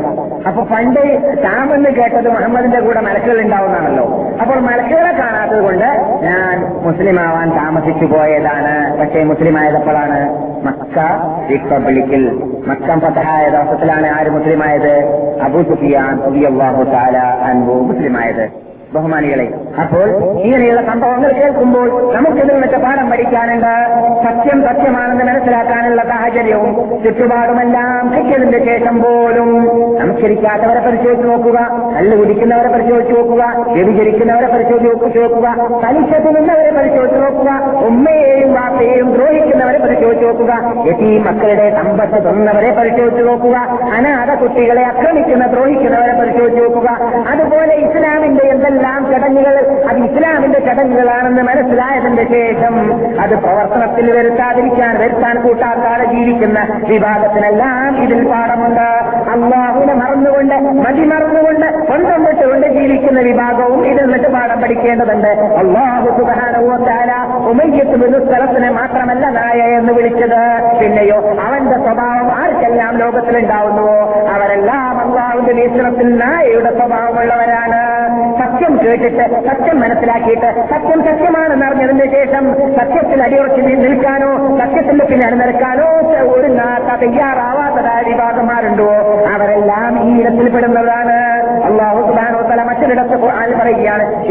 [0.48, 1.02] അപ്പൊ പണ്ട്
[1.42, 4.06] ഷാമെന്ന് കേട്ടത് മുഹമ്മദിന്റെ കൂടെ മലക്കുകൾ ഉണ്ടാവുന്നതാണല്ലോ.
[4.42, 5.88] അപ്പോൾ മലക്കുകളെ കാണാത്തത് കൊണ്ട്
[6.22, 6.54] ഞാൻ
[6.86, 8.74] മുസ്ലിം ആവാൻ താമസിച്ചു പോയതാണ്.
[9.00, 10.20] പക്ഷേ മുസ്ലിം ആയതപ്പോഴാണ്
[10.66, 10.98] മക്ക
[11.50, 12.24] റിപ്പബ്ലിക്കിൽ
[12.66, 14.92] മക്കം ഫതഹായ ദിവസത്തിലാണ് ആര് മുസ്ലിമായത്?
[15.42, 16.14] അബു സുഫിയാൻ
[16.52, 17.16] അള്ളാഹു താല
[17.50, 18.63] അൻബു മുസ്ലിമായത്.
[18.94, 19.46] ബഹുമാനികളെ.
[19.80, 20.08] അപ്പോൾ
[20.40, 23.72] ഇങ്ങനെയുള്ള സംഭവങ്ങൾ കേൾക്കുമ്പോൾ നമുക്ക് ഇതിൽ നിന്നൊക്കെ പാഠം പഠിക്കാനുണ്ട്.
[24.26, 26.72] സത്യം സത്യമാണെന്ന് മനസ്സിലാക്കാനുള്ള സാഹചര്യവും
[27.04, 29.50] ചുറ്റുപാടുമെല്ലാം കിട്ടിയതിന്റെ ശേഷം പോലും
[30.04, 31.58] നമസ്കരിക്കാത്തവരെ പരിശോധിച്ച് നോക്കുക
[31.96, 35.46] കല്ല് കുടിക്കുന്നവരെ പരിശോധിച്ച് നോക്കുക വ്യഭിചരിക്കുന്നവരെ പരിശോധിച്ച് നോക്കുക
[35.84, 37.50] പലിശ നിന്നവരെ പരിശോധിച്ച് നോക്കുക
[37.88, 40.52] ഉമ്മയെയും വാപ്പയെയും ദ്രോഹിക്കുന്നവരെ പരിശോധിച്ച് നോക്കുക
[40.88, 43.56] യതീ മക്കളുടെ സമ്പത്ത് തന്നവരെ പരിശോധിച്ച് നോക്കുക
[43.96, 46.88] അനാഥ കുട്ടികളെ ആക്രമിക്കുന്ന ദ്രോഹിക്കുന്നവരെ പരിശോധിച്ച് നോക്കുക.
[47.32, 49.56] അതുപോലെ ഇസ്ലാമിന്റെ എന്തെല്ലാം ചടങ്ങുകൾ
[49.90, 52.74] അത് ഇസ്ലാമിന്റെ ചടങ്ങുകളാണെന്ന് മനസ്സിലായതിന്റെ ശേഷം
[53.20, 56.58] അത് പ്രവർത്തനത്തിൽ വരുത്താതിരിക്കാൻ വരുത്താൻ കൂട്ടാക്കാതെ ജീവിക്കുന്ന
[56.90, 58.88] വിഭാഗത്തിനെല്ലാം ഇതിൽ പാഠമുണ്ട്.
[59.34, 65.28] അള്ളാഹുവിനെ മറന്നുകൊണ്ട് മതി മറന്നുകൊണ്ട് സ്വന്തം വിട്ടുകൊണ്ട് ജീവിക്കുന്ന വിഭാഗവും ഇതിൽ നിന്നിട്ട് പാഠം പഠിക്കേണ്ടതുണ്ട്.
[65.62, 67.12] അള്ളാഹു സുബാനുവത്താല
[67.48, 67.94] ഉമയ്യത്ത്
[68.28, 70.42] സ്ഥലത്തിനെ മാത്രമല്ല നായ എന്ന് വിളിച്ചത്.
[70.80, 73.98] പിന്നെയോ അവന്റെ സ്വഭാവം ആർക്കെല്ലാം ലോകത്തിലുണ്ടാവുന്നുവോ?
[74.34, 77.80] അവരെല്ലാം അള്ളാഹുവിന്റെ വീക്ഷണത്തിൽ നായയുടെ സ്വഭാവമുള്ളവരാണ്.
[78.40, 82.44] സത്യം കേട്ടിട്ട് സത്യം മനസ്സിലാക്കിയിട്ട് സത്യം സത്യമാണെന്ന് അറിഞ്ഞതിന് ശേഷം
[82.78, 85.88] സത്യത്തിൽ അടിയുറച്ച് നിൽക്കാനോ സത്യത്തിന്റെ പിന്നെ അണിനിരക്കാനോ
[86.34, 86.48] ഒരു
[87.02, 88.90] തയ്യാറാവാത്തതായ വിഭാഗന്മാരുണ്ടോ?
[89.34, 91.16] അവരെല്ലാം ഈ ഇനത്തിൽപ്പെടുന്നതാണ്
[91.64, 92.40] അള്ളാഹു സുബാനോ
[92.94, 94.24] മറ്റൊരിടത്ത് ഖുർആൻ പറയുകയാണ്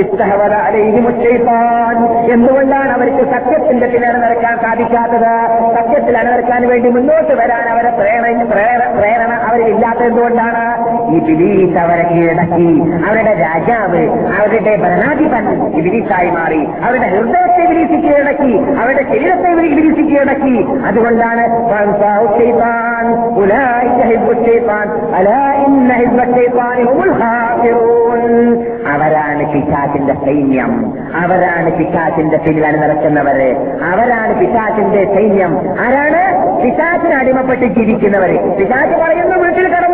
[2.32, 5.32] എന്തുകൊണ്ടാണ് അവർക്ക് സത്യത്തിന്റെ പിന്നെ നടക്കാൻ സാധിക്കാത്തത്.
[5.76, 10.63] സത്യത്തിൽ അണിനിരക്കാൻ വേണ്ടി മുന്നോട്ട് വരാൻ അവരെ പ്രേരണ പ്രേരണ അവരില്ലാത്തത് എന്തുകൊണ്ടാണ്?
[11.15, 12.69] ഈ ബിലീസ് അവരെ കീഴടക്കി.
[13.08, 14.04] അവരുടെ രാജാവ്
[14.39, 16.62] അവരുടെ ഭരണാധിപൻ ഇബിലിസായി മാറി.
[16.84, 18.54] അവരുടെ ഹൃദയത്തെ വിരീസി കീഴടക്കി.
[18.82, 20.56] അവരുടെ ശരീരത്തെ വിരീസി കീഴടക്കി.
[20.88, 21.43] അതുകൊണ്ടാണ്
[23.38, 23.89] ഉലായി
[25.15, 26.23] അലാ ഇന്ന ഹിബ്ബ
[26.89, 28.03] ഹുമുൽ ഖാസിറൂൻ.
[28.88, 30.93] അവരാണ് പിശാചിന്റെ സൈന്യം.
[31.15, 35.57] അവരാണ് പിശാചിന്റെ പിന്നിൽ അണിനിറക്കുന്നവര് അവരാണ് പിശാചിന്റെ സൈന്യം.
[35.79, 36.21] ആരാണ്?
[36.63, 38.57] പിശാചിന് അടിമപ്പെട്ട് ജീവിക്കുന്നവര്.
[38.57, 39.92] പിശാച് പറയുന്നു വീട്ടിൽ കിടന്നുറങ്ങുന്നു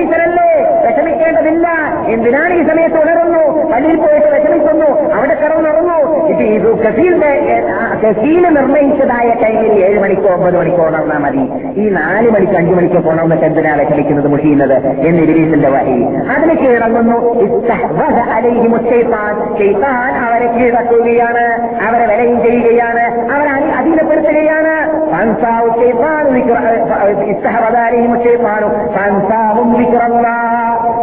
[0.00, 1.68] കണ്ടീഷനല്ലേ വിഷമിക്കേണ്ടതില്ല.
[2.06, 3.70] എന്തിനാണ് ഈ സമയത്ത് ഉണരുന്നു?
[3.72, 5.14] പള്ളിയിൽ പോയിട്ട് വിഷമിക്കുന്നു.
[5.14, 6.26] അവിടെ കിടന്നുറങ്ങു.
[6.26, 7.62] ഇത് ഇത് കസീലിന്റെ
[8.06, 11.70] കസീൽ നിർണയിച്ചതായ ടൈമിൽ ഏഴ് മണിക്കോ ഒമ്പത് മണിക്കോ ഉണർന്നാൽ മതി.
[11.80, 16.04] ഈ നാല് മണിക്ക് അഞ്ചു മണിക്കോ ഉണർന്നിട്ട് എന്തിനാ വിഷമിക്കുന്നത് മുഷിയുന്നത് എന്ന് ഇരീസിന്റെ വഴി
[16.36, 17.40] അതിന് കീഴടങ്ങുന്നു.
[20.26, 21.76] അവരെ കീഴടക്കുകയാണ്.
[21.86, 23.32] അവരെ വിലയും ചെയ്യുകയാണ്.
[23.32, 23.50] അവരെ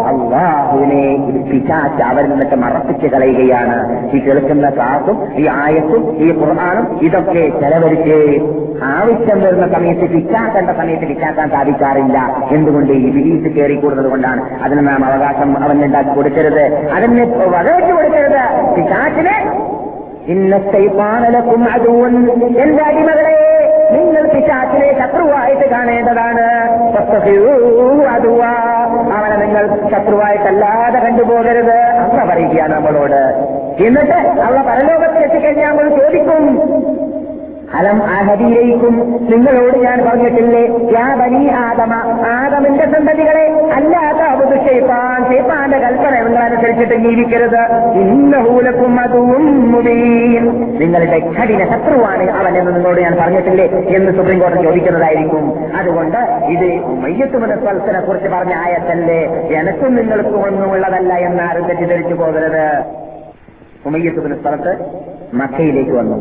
[0.08, 1.18] അള്ളാഹുവിനെ
[1.52, 4.08] പിശാച്ച് അവരിൽ നിന്നൊക്കെ മറപ്പിച്ച് കളയുകയാണ്.
[4.16, 8.42] ഈ കേൾക്കുന്ന ക്ലാസും ഈ ആയത്തും ഈ ഖുർആാനും ഇതൊക്കെ ചെലവഴിച്ച്
[8.84, 12.48] ആവശ്യം വരുന്ന സമയത്ത് പിച്ചാക്കേണ്ട സമയത്ത് പിച്ചാക്കാൻ സാധിക്കാറില്ല.
[12.52, 12.94] എന്തുകൊണ്ട്?
[12.94, 14.64] ഈ ബിലീസ് കയറിക്കൂടുന്നത് കൊണ്ടാണ്.
[14.64, 16.90] അതിന് നാം അവകാശം അവനുണ്ടാക്കി കൊടുക്കരുത്.
[16.90, 18.76] അതിന് വകവെച്ച് കൊടുക്കരുത്.
[18.76, 19.68] പിശാച്ചിനെ
[20.28, 22.14] ഇന്നത്തൈപ്പാനലക്കും അതുവൻ
[22.62, 23.38] എന്റെ അടിമകളെ
[23.92, 26.46] നിങ്ങൾ പിശാച്ചിനെ ശത്രുവായിട്ട് കാണേണ്ടതാണ്.
[28.16, 28.52] അതുവാ
[29.18, 33.22] അവനെ നിങ്ങൾ ശത്രുവായിട്ടല്ലാതെ കണ്ടുപോകരുത് അമ്മ പറയുകയാണ് നമ്മളോട്.
[33.86, 36.44] എന്നിട്ട് അവളെ പരലോകത്തിൽ എത്തിക്കഴിഞ്ഞാൽ നമ്മൾ ചോദിക്കും
[37.76, 38.94] അലം അഹദിയിലേക്കും
[39.32, 40.68] നിങ്ങളോട് ഞാൻ പറഞ്ഞിട്ടില്ലേ?
[40.92, 41.94] യാ ബനി ആദമ
[42.28, 47.62] ആദമിന്റെ സന്തതികളെ അല്ലാത്ത അബുദ് ഷെയ്പ്പാൻ ഷെയ്പ്പാന്റെ കൽപ്പന നിങ്ങൾ അനുസരിച്ചിട്ട് ജീവിക്കരുത്
[47.94, 50.70] ഇന്നഹൂലക്കും അതും മുബീൻ.
[50.80, 55.76] നിങ്ങളുടെ കഠിന ശത്രുവാണ് അവൻ എന്ന് നിങ്ങളോട് ഞാൻ പറഞ്ഞിട്ടില്ലേ എന്ന് സുപ്രീം കോടതി ചോദിക്കുന്നതായിരിക്കും.
[55.76, 59.22] അതുകൊണ്ട് ഇത് മയ്യത്തുമന സ്ഥലത്തിനെ കുറിച്ച് പറഞ്ഞ ആയത്തല്ലേ?
[59.56, 63.07] എനക്കും നിങ്ങൾക്കും ഒന്നുമുള്ളതല്ല എന്നാരും തെറ്റിദ്ധരിച്ചു പോകരുത്.
[63.88, 64.74] ഉമയ്യത്തുബിന് സ്ഥലത്ത്
[65.34, 66.18] മക്കയിലേക്ക് വന്നു.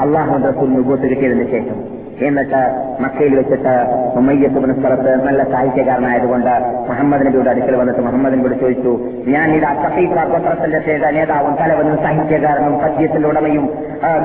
[0.00, 2.05] അള്ളാഹു റസൂൽ നുബൂത്ത് കിട്ടിയതിന് ശേഷം.
[2.24, 2.60] എന്നിട്ട്
[3.00, 3.72] മക്കയിൽ വെച്ചിട്ട്
[4.16, 6.52] ഉമയ്യത്തുബിന് സ്ഥലത്ത് നല്ല സാഹിത്യകാരനായതുകൊണ്ട്
[6.88, 8.92] മുഹമ്മദ് നബിയുടെ അടുക്കൽ വന്നിട്ട് മുഹമ്മദ് നബിയോട് ചോദിച്ചു
[9.26, 13.66] ഞാൻ ഇത് അസഫീഫ ഗോത്രത്തിന്റെ നേതാവും തലവനും സാഹിത്യകാരനും പദ്യത്തിന്റെ ഉടമയും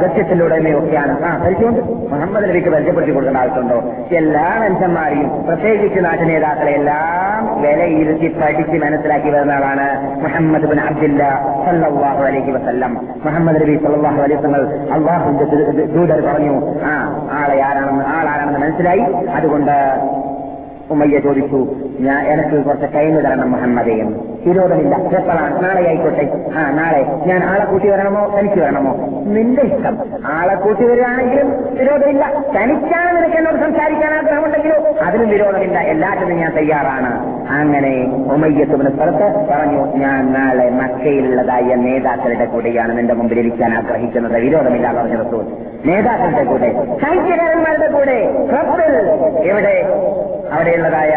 [0.02, 1.14] ഗത്യത്തിന്റെ ഉടമയും ഒക്കെയാണ്.
[1.26, 3.78] ആ പരിചയമുണ്ട് മുഹമ്മദ് നബിക്ക് പരിചയപ്പെടുത്തി കൊടുക്കേണ്ട ആവശ്യമുണ്ടോ?
[4.12, 9.88] എല്ലാ മനുഷ്യന്മാരെയും പ്രത്യേകിച്ച് നാട്ടു നേതാക്കളെ എല്ലാം വിലയിരുത്തി പഠിച്ച് മനസ്സിലാക്കി വരുന്ന ആളാണ്
[10.24, 11.22] മുഹമ്മദ് ബിൻ അബ്ദില്ല
[11.66, 12.94] സല്ലാഹു അലൈഹി വസല്ലം.
[13.26, 15.46] മുഹമ്മദ് നബി സല്ലാഹു അലൈഹി വസല്ലം അള്ളാഹുന്റെ
[15.96, 16.94] ദൂതർ പറഞ്ഞു ആ
[17.40, 19.00] ആളെ ആരാണെന്ന് ആളാരാണെന്ന് മനസ്സിലായി.
[19.36, 19.76] അതുകൊണ്ട്
[20.92, 21.60] ഉമ്മയ്യ ചോദിച്ചു
[22.00, 26.26] ഞാൻ എനിക്ക് കുറച്ച് ടൈം തരണം മുഹമ്മദേ എന്ന് വിരോധമില്ല എപ്പോഴാണ് നാളെ ആയിക്കോട്ടെ.
[26.58, 27.02] ആ നാളെ.
[27.26, 28.36] ഞാൻ ആളെ കൂട്ടി വരണമോ?
[28.40, 28.94] തനിക്ക് വരണമോ?
[29.26, 29.98] നിന്റെ ഇഷ്ടം.
[30.26, 31.50] ആളെ കൂട്ടി വരികയാണെങ്കിലും
[31.80, 32.24] വിരോധമില്ല
[32.58, 34.78] തനിക്കാണ് നിനക്ക് എന്നോട് സംസാരിക്കാൻ ആഗ്രഹമുണ്ടെങ്കിലോ?
[35.02, 37.12] അതിനും വിരോധമില്ല എല്ലാത്തിനും ഞാൻ തയ്യാറാണ്.
[37.50, 37.94] അങ്ങനെ
[38.34, 44.42] ഉമയ്യത്തുവിന് സ്ഥലത്ത് പറഞ്ഞു ഞാൻ നാളെ മക്കയിലുള്ളതായ നേതാക്കളുടെ കൂടെയാണ് നിന്റെ മുമ്പിൽ ഇരിക്കാൻ ആഗ്രഹിക്കുന്നത്.
[44.42, 45.46] വിരോധമില്ല പറഞ്ഞു റസൂൽ.
[45.86, 46.70] നേതാക്കളുടെ കൂടെ
[47.02, 48.18] സാഹിത്യകാരന്മാരുടെ കൂടെ
[48.50, 48.94] ക്ലബിൽ
[49.50, 49.76] എവിടെ
[50.52, 51.12] അവിടെയുള്ളതായ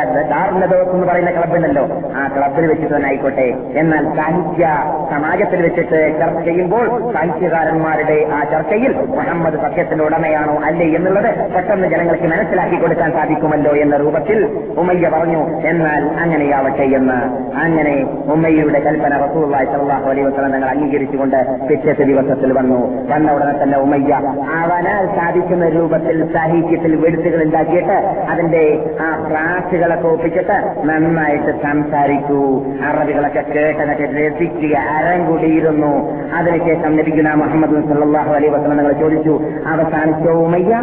[0.65, 4.65] ദിവസം എന്ന് പറയുന്ന ക്ലബുണ്ടല്ലോ ആ ക്ലബിൽ വെച്ചിട്ട് തന്നെ ആയിക്കോട്ടെ എന്നാൽ സാഹിത്യ
[5.11, 12.77] സമാജത്തിൽ വെച്ചിട്ട് ചർച്ച ചെയ്യുമ്പോൾ സാഹിത്യകാരന്മാരുടെ ആ ചർച്ചയിൽ മുഹമ്മദ് സത്യത്തിന്റെ ഉടമയാണോ അല്ലേ എന്നുള്ളത് പെട്ടെന്ന് ജനങ്ങൾക്ക് മനസ്സിലാക്കി
[12.77, 14.39] കൊടുക്കാൻ സാധിക്കുമല്ലോ എന്ന രൂപത്തിൽ
[14.77, 17.19] ഉമ്മയ്യ പറഞ്ഞു എന്നാൽ അങ്ങനെയാവട്ടെ എന്ന്.
[17.65, 17.95] അങ്ങനെ
[18.35, 19.43] ഉമ്മയ്യയുടെ കൽപ്പന റസൂള്ളി
[19.73, 22.81] സല്ലാഹു അലൈ വസ്ലം തങ്ങൾ അംഗീകരിച്ചുകൊണ്ട് പിറ്റത്തെ ദിവസത്തിൽ വന്നു.
[23.09, 24.13] വന്ന ഉടനെ തന്നെ ഉമ്മയ്യ
[24.59, 27.97] അവനാൽ സാധിക്കുന്ന രൂപത്തിൽ സാഹിത്യത്തിൽ വെടുത്തുകൾ ഉണ്ടാക്കിയിട്ട്
[28.29, 28.63] അതിന്റെ
[29.01, 32.41] ആ ക്ലാസുകളൊക്കെ ഒപ്പിച്ചിട്ട് നന്നായിട്ട് സംസാരിച്ചു
[32.89, 35.93] അറബികളൊക്കെ കേട്ടതൊക്കെ രസിക്കുക അരങ്കുടിയിരുന്നു
[36.39, 39.35] അതിനുശേഷം ലഭിക്കുന്ന മുഹമ്മദ് സല്ലാഹു അലൈ വസ്ലം നിങ്ങൾ ചോദിച്ചു
[39.67, 40.75] അവസാനിച്ചോ ഉമയ്യ?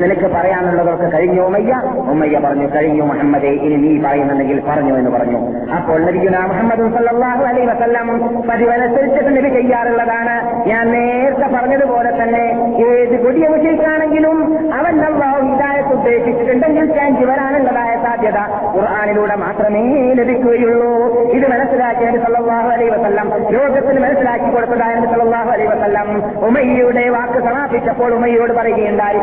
[0.00, 1.72] നിനക്ക് പറയാനുള്ളതൊക്കെ കഴിഞ്ഞു ഉമയ്യ?
[2.10, 5.40] ഉമ്മയ്യ പറഞ്ഞു കഴിഞ്ഞു മുഹമ്മദെ ഇനി നീ പറയുന്നുണ്ടെങ്കിൽ പറഞ്ഞു എന്ന് പറഞ്ഞു.
[5.76, 10.34] അപ്പോൾ ലഭിക്കുന്ന മുഹമ്മദ് സല്ലാഹു അലൈ വസ്ലാമും പതിവനുസരിച്ചിട്ട് ലഭി ചെയ്യാറുള്ളതാണ്.
[10.68, 12.44] ഞാൻ നേരത്തെ പറഞ്ഞതുപോലെ തന്നെ
[12.88, 14.36] ഏത് കൊടിയ വിഷയിക്കാണെങ്കിലും
[14.74, 18.38] അവൻ അള്ളാഹു ഹിദായത്ത് ഉദ്ദേശിച്ചിട്ടുണ്ടെങ്കിൽ ഞാൻ ചാഞ്ചി വരാനുള്ളതായ സാധ്യത
[18.76, 20.92] ഖുർആാനിലൂടെ മാത്രമേ ലഭിക്കുകയുള്ളൂ.
[21.30, 23.26] ഇത് മനസ്സിലാക്കിയ സല്ലാഹു അലൈ അലൈഹി വസല്ലം.
[23.50, 29.20] ലോകത്തിന് മനസ്സിലാക്കി കൊടുത്തതായ സല്ലാഹു അലൈ വസല്ലം ഉമയ്യയുടെ വാക്ക് സമാപിച്ചപ്പോൾ ഉമയ്യോട് പറയുകയുണ്ടായി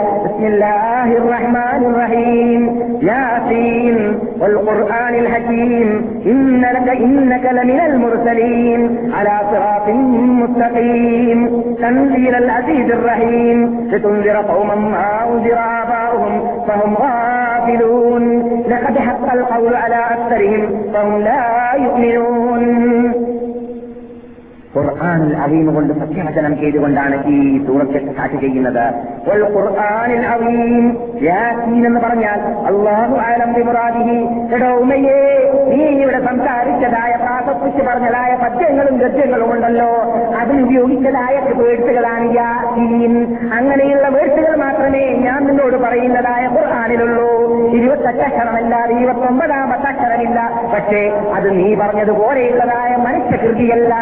[18.68, 23.21] لقد حق القول على أكثرهم فهم لا يؤمنون.
[24.76, 28.84] ഖുർആാനിൽ അവീം കൊണ്ട് സത്യവചനം ചെയ്തുകൊണ്ടാണ് ഈ സൂറത്തെ സ്റ്റാർട്ട് ചെയ്യുന്നത്.
[29.56, 30.22] ഖുർആനിൽ
[31.24, 34.18] യാസീൻ എന്ന് പറഞ്ഞാൽ അള്ളാഹു ആലം ബിമുറാദിഹി.
[34.56, 35.18] എടോ ഉമയെ
[35.68, 39.90] നീ ഇവിടെ സംസാരിച്ചതായ പ്രാസപ്പിച്ച് പറഞ്ഞതായ പദ്യങ്ങളും ഗദ്യങ്ങളും ഉണ്ടല്ലോ.
[40.40, 42.22] അതിനുപയോഗിച്ചതായ വേഴ്സുകളാണ്
[43.58, 47.30] അങ്ങനെയുള്ള വേഴ്സുകൾ മാത്രമേ ഞാൻ നിന്നോട് പറയുന്നതായ ഖുർആാനിലുള്ളൂ.
[47.78, 50.42] ഇരുപത്തക്ഷരമല്ലാതെ ഇരുപത്തൊമ്പതാമത്തെ അക്ഷരം പറയാനില്ല
[50.74, 51.02] പക്ഷേ
[51.36, 53.94] അത് നീ പറഞ്ഞതുപോലെയുള്ളതായ മനുഷ്യകൃതിയല്ല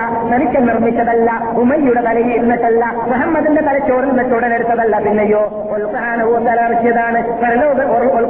[0.59, 5.41] മനുഷ്യൻ നിർമ്മിച്ചതല്ല ഉമ്മയുടെ തലയിൽ ഇരുന്നിട്ടല്ല മുഹമ്മദിന്റെ തലച്ചോറിൽ നിന്ന് ഉടനെടുത്തതല്ല പിന്നെയോ
[6.61, 7.19] ഇറക്കിയതാണ്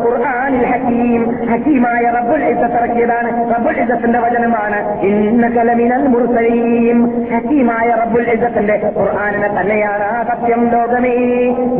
[0.04, 4.78] ഖുർആനിൽ ഹക്കീം ഹക്കീമായ റബ്ബുൽ ഇസ്സത്ത് ഇറക്കിയതാണ് റബ്ബുൽ ഇസത്തിന്റെ വചനമാണ്
[5.10, 6.98] ഇന്ന കലമിനൽ മുർസലീൻ
[7.34, 11.16] ഹക്കീമായ റബ്ബുൽ ഇസത്തിന്റെ ഖുർആനിനെ തന്നെയാണ് സത്യം ലോകമേ.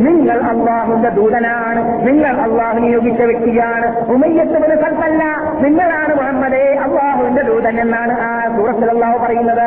[0.06, 5.22] നിങ്ങൾ അള്ളാഹുന്റെ ദൂതനാണ് നിങ്ങൾ അള്ളാഹു നിയോഗിച്ച വ്യക്തിയാണ് ഉമയ്യത്തുവിന് സൽപ്പല്ല
[5.64, 9.66] നിങ്ങളാണ് മുഹമ്മദേ അള്ളാഹുവിന്റെ ദൂതൻ എന്നാണ് ആ സൂറത്തിൽ അള്ളാഹു പറയുന്നത്.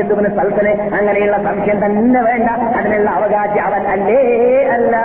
[0.00, 2.48] ഉമയ്യത്തുവിന് സൽപ്പന് അങ്ങനെയുള്ള സംശയം തന്നെ വേണ്ട.
[2.50, 4.20] അതിനുള്ള അവകാശം അവൻ അല്ലേ?
[4.64, 4.96] അല്ല.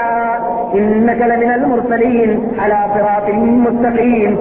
[0.75, 2.31] ഇന്നകലമിനൽ മുർസലീൻ
[2.63, 2.81] അലാ
[3.65, 4.31] മുസ്തഖീം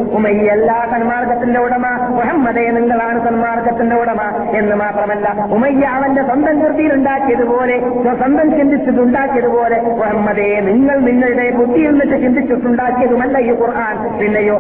[0.94, 4.20] സന്മാർഗത്തിന്റെ ഉടമ മുഹമ്മദേ നിങ്ങളാണ് സന്മാർഗത്തിന്റെ ഉടമ
[4.58, 7.76] എന്ന് മാത്രമല്ല ഉമയ്യ അവന്റെ സ്വന്തം കൃതിയിൽ ഉണ്ടാക്കിയതുപോലെ
[8.18, 13.96] സ്വന്തം ചിന്തിച്ചിട്ടുണ്ടാക്കിയതുപോലെ മുഹമ്മദേ നിങ്ങൾ നിങ്ങളുടെ ബുദ്ധിയിൽ നിന്ന് ചിന്തിച്ചിട്ടുണ്ടാക്കിയതുമല്ല ഈ ഖുർആൻ.
[14.18, 14.56] പിന്നെയോ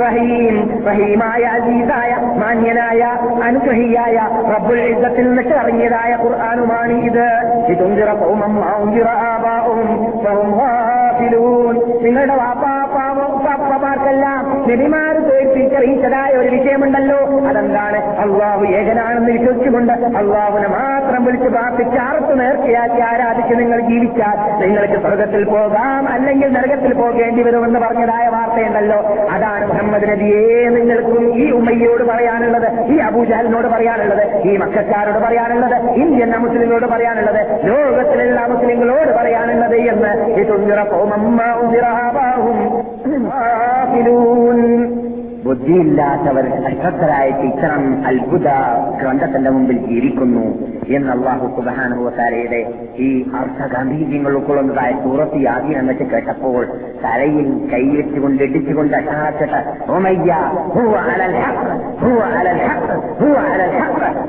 [0.00, 0.56] റഹീം
[0.88, 2.10] റഹീമായ അസീസായ
[2.40, 3.00] മാന്യനായ
[3.48, 4.16] അനുഗ്രഹിയായ
[4.52, 7.24] റബ്ബുൽ ഇസ്സത്തിൽ നിന്നിട്ട് ഇറങ്ങിയതായ ഖുർആാനുമാണ് ഇത്
[7.72, 8.10] ഇതുഞ്ചിറ
[9.90, 17.48] فهم നിങ്ങളുടെ വാപ്പാപ്പാമാർക്കെല്ലാം നബിമാര് ടീച്ചറിയിച്ചതായ ഒരു വിഷയമുണ്ടല്ലോ.
[17.48, 18.18] അതെന്താണ്?
[18.18, 26.08] അള്ളാഹു ഏകനാണെന്ന് വിശ്വസിച്ചുകൊണ്ട് അള്ളാഹുവിനെ മാത്രം വിളിച്ച് പ്രാർത്ഥിച്ച് അറുത്ത് നേർച്ചയാക്കി ആരാധിച്ച് നിങ്ങൾ ജീവിച്ചാൽ നിങ്ങൾക്ക് സ്വർഗത്തിൽ പോകാം
[26.08, 29.30] അല്ലെങ്കിൽ നരകത്തിൽ പോകേണ്ടി വരുമെന്ന് പറഞ്ഞതായ വാർത്തയുണ്ടല്ലോ.
[29.30, 36.86] അതാണ് മുഹമ്മദ് നബിയെ നിങ്ങൾക്കും ഈ ഉമ്മയോട് പറയാനുള്ളത് ഈ അബൂജഹലിനോട് പറയാനുള്ളത് ഈ മക്കാരോട് പറയാനുള്ളത് ഇന്ത്യൻ മുസ്ലിങ്ങളോട്
[36.86, 40.36] പറയാനുള്ളത് ലോകത്തിലുള്ള മുസ്ലിങ്ങളോട് പറയാനുള്ളത് എന്ന്
[45.44, 48.48] ബുദ്ധിയില്ലാത്തവർ അശ്രദ്ധരായ ഇത്തരം അത്ഭുത
[49.00, 50.44] ഗ്രന്ഥത്തിന്റെ മുമ്പിൽ ജീവിക്കുന്നു
[50.96, 52.60] എന്ന് അള്ളാഹു സുബാനുഭവത്താരയുടെ
[52.98, 53.08] ഈ
[53.40, 56.60] അർത്ഥഗാന്ധീര്യങ്ങൾ ഉൾക്കൊള്ളുന്നതായ സൂറത്ത് യാദീൻ വെച്ച് കേട്ടപ്പോൾ
[57.04, 58.96] തലയിൽ കൈവെച്ചുകൊണ്ട് ഇടിച്ചുകൊണ്ട്.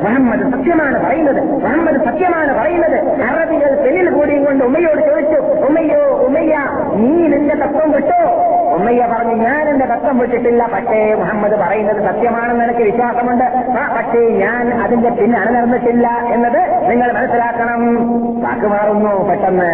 [0.03, 6.01] മുഹമ്മദ് സത്യമാണ് പറയുന്നത് മുഹമ്മദ് സത്യമാണ് പറയുന്നത് അറബികൾ പെണ്ണിൽ കൂടിയും കൊണ്ട് ഉമ്മയോട് ചോദിച്ചു ഉമ്മയോ
[6.50, 6.56] ഉമ്മയ്യ
[6.96, 8.20] നീ നിന്റെ തത്വം വിട്ടോ
[8.76, 13.44] ഉമ്മയ്യ പറഞ്ഞു ഞാൻ എന്റെ തത്വം വിട്ടിട്ടില്ല പക്ഷേ മുഹമ്മദ് പറയുന്നത് സത്യമാണെന്ന് എനിക്ക് വിശ്വാസമുണ്ട്
[13.78, 17.82] ആ പക്ഷേ ഞാൻ അതിന്റെ പിന്നെ അണിനിർന്നിട്ടില്ല എന്നത് നിങ്ങൾ മനസ്സിലാക്കണം
[18.44, 19.70] വാക്ക് മാറുന്നു പെട്ടെന്ന്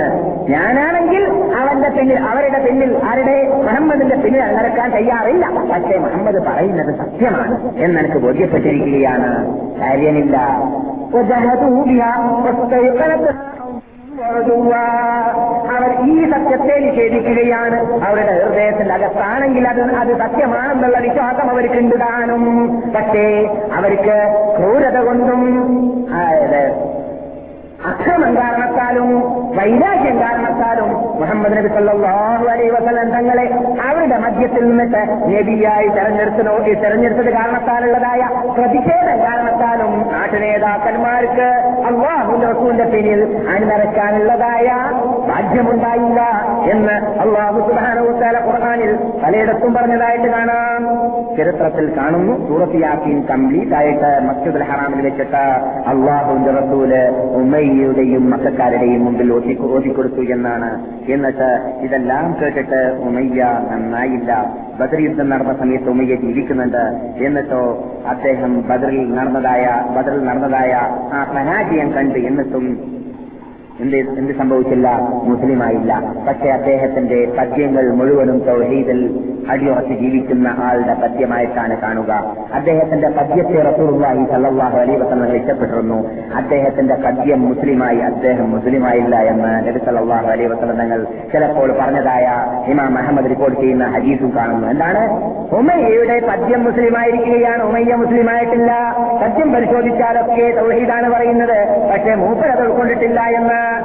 [0.52, 1.24] ഞാനാണെങ്കിൽ
[1.60, 9.30] അവന്റെ പിന്നിൽ അവരുടെ പിന്നിൽ ആരുടെ മുഹമ്മദിന്റെ പിന്നിൽ അണിനിരക്കാൻ തയ്യാറില്ല പക്ഷേ മുഹമ്മദ് പറയുന്നത് സത്യമാണ് എന്നെനിക്ക് ബോധ്യപ്പെട്ടിരിക്കുകയാണ്
[9.82, 10.36] കാര്യമില്ല
[11.14, 13.55] وجهدوا بها واستيقنتها
[14.19, 18.03] അവർ ഈ സത്യത്തെ നിഷേധിക്കുകയാണ്.
[18.03, 22.43] അവരുടെ ഹൃദയത്തിന്റെ അകത്താണെങ്കിൽ അത് അത് സത്യമാണെന്നുള്ള വിശ്വാസം അവർക്കുണ്ട് താനും.
[22.95, 23.25] പക്ഷേ
[23.73, 24.15] അവർക്ക്
[24.57, 25.41] ക്രൂരത കൊണ്ടും
[27.87, 29.09] അക്രമം കാരണത്താലും
[29.57, 33.45] വൈരാഗ്യം കാരണത്താലും മുഹമ്മദ് നബി സല്ലാഹു അലൈ വസലം തങ്ങളെ
[33.87, 38.21] അവരുടെ മധ്യത്തിൽ നിന്നിട്ട് നബിയായി തെരഞ്ഞെടുത്തതോ തെരഞ്ഞെടുത്തത് കാരണത്താലുള്ളതായ
[38.57, 41.47] പ്രതിഷേധം കാരണത്താലും നാട്ടുനേതാക്കന്മാർക്ക്
[41.89, 44.67] അള്ളാഹുന്റെ റസൂലിന്റെ പിന്നിൽ അണിനിറക്കാനുള്ളതായ
[45.29, 46.21] ഭാഗ്യമുണ്ടായില്ല
[46.71, 48.91] എന്ന് അള്ളാഹു സുബാനവുത്താല ഖുർആാനിൽ
[49.23, 50.06] പലയിടത്തും പറഞ്ഞതാണ്
[51.57, 52.47] ചരിത്രത്തിൽ കാണുന്നു.
[52.47, 55.43] സൂറത്ത് കംപ്ലീറ്റ് ആയിട്ട് മസ്ജിദുൽ ഹറാമിൽ വെച്ചിട്ട്
[55.87, 56.93] അള്ളാഹുവിന്റെ റസൂൽ
[57.35, 60.69] ഉമയ്യയുടെയും മക്കാരുടെയും മുമ്പിൽ ഓതി ഓതിക്കൊടുത്തു എന്നാണ്.
[61.09, 61.49] എന്നിട്ട്
[61.81, 64.55] ഇതെല്ലാം കേട്ടിട്ട് ഉമയ്യ നന്നായില്ല.
[64.79, 66.83] ബദർ യുദ്ധം നടന്ന സമയത്ത് ഉമയ്യ ജീവിക്കുന്നുണ്ട്.
[67.25, 69.65] എന്നിട്ടോ അദ്ദേഹം ബദറിൽ നടന്നതായ
[69.97, 70.73] ബദറിൽ നടന്നതായ
[71.13, 72.97] ആ പരാജയം കണ്ട് എന്നിട്ടും
[73.79, 74.99] എന്ത് എന്ത് സംഭവിച്ചില്ല?
[75.23, 76.15] മുസ്ലിമായില്ല.
[76.27, 79.01] പക്ഷെ അദ്ദേഹത്തിന്റെ പദ്യങ്ങൾ മുഴുവനും തൗഹീദിൽ
[79.51, 82.35] അടിയുറച്ച് ജീവിക്കുന്ന ആളുടെ പദ്യമായിട്ടാണ് കാണുക.
[82.53, 90.27] അദ്ദേഹത്തിന്റെ പദ്യത്തെ റസൂർവാഹി സല്ലാഹു അലൈ വസല്ലം ഇഷ്ടപ്പെട്ടിരുന്നു അദ്ദേഹത്തിന്റെ പദ്യം മുസ്ലിമായി അദ്ദേഹം മുസ്ലിമായില്ല എന്ന് നബി സല്ലാഹു
[90.27, 94.67] അലൈ വസല്ലം തങ്ങൾ ചിലപ്പോൾ പറഞ്ഞതായ ഇമാം അഹമ്മദ് റിപ്പോർട്ട് ചെയ്യുന്ന ഹദീസും കാണുന്നു.
[94.67, 95.09] എന്താണ്?
[95.55, 98.95] ഉമയ്യയുടെ പദ്യം മുസ്ലിമായിരിക്കുകയാണ് ഉമയ്യ മുസ്ലിമായിട്ടില്ല.
[99.23, 101.89] പദ്യം പരിശോധിച്ചാലൊക്കെ തൗഹീദാണ് പറയുന്നത്.
[101.91, 103.77] പക്ഷേ മൂപ്പരത് ഉൾക്കൊണ്ടിട്ടില്ല എന്ന്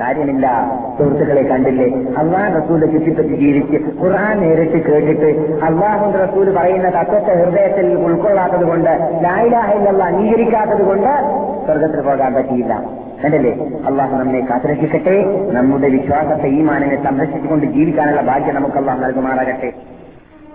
[0.00, 0.72] കാര്യമില്ല.
[0.98, 1.88] സുഹൃത്തുക്കളെ കണ്ടില്ലേ?
[2.18, 10.02] അള്ളാഹ് റസൂൽ ചുറ്റിപ്പറ്റി ജീവിച്ച് ഖുർആൻ നേരിട്ട് കേട്ടിട്ട് അള്ളാഹു റസൂൽ പറയുന്ന തത്വത്തെ ഹൃദയത്തിൽ ഉൾക്കൊള്ളാത്തത് കൊണ്ട് ലായിലാഹില്ല
[10.02, 12.82] അംഗീകരിക്കാത്തത് കൊണ്ട് സ്വർഗത്തിൽ പോകാൻ പറ്റിയില്ല.
[13.24, 13.52] കണ്ടല്ലേ?
[13.86, 15.24] അള്ളാഹു നമ്മെ കാത്തുരക്ഷിക്കട്ടെ.
[15.52, 19.72] നമ്മുടെ വിശ്വാസത്തെ ഈ മാനിനെ സംരക്ഷിച്ചുകൊണ്ട് ജീവിക്കാനുള്ള ഭാഗ്യം നമുക്ക് അള്ളാഹു നൽകുമാറാകട്ടെ.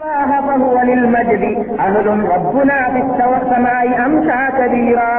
[0.05, 1.43] الله فهو للمجد
[1.81, 3.01] أهل ربنا في
[3.37, 5.17] السماء أمسى كبيرا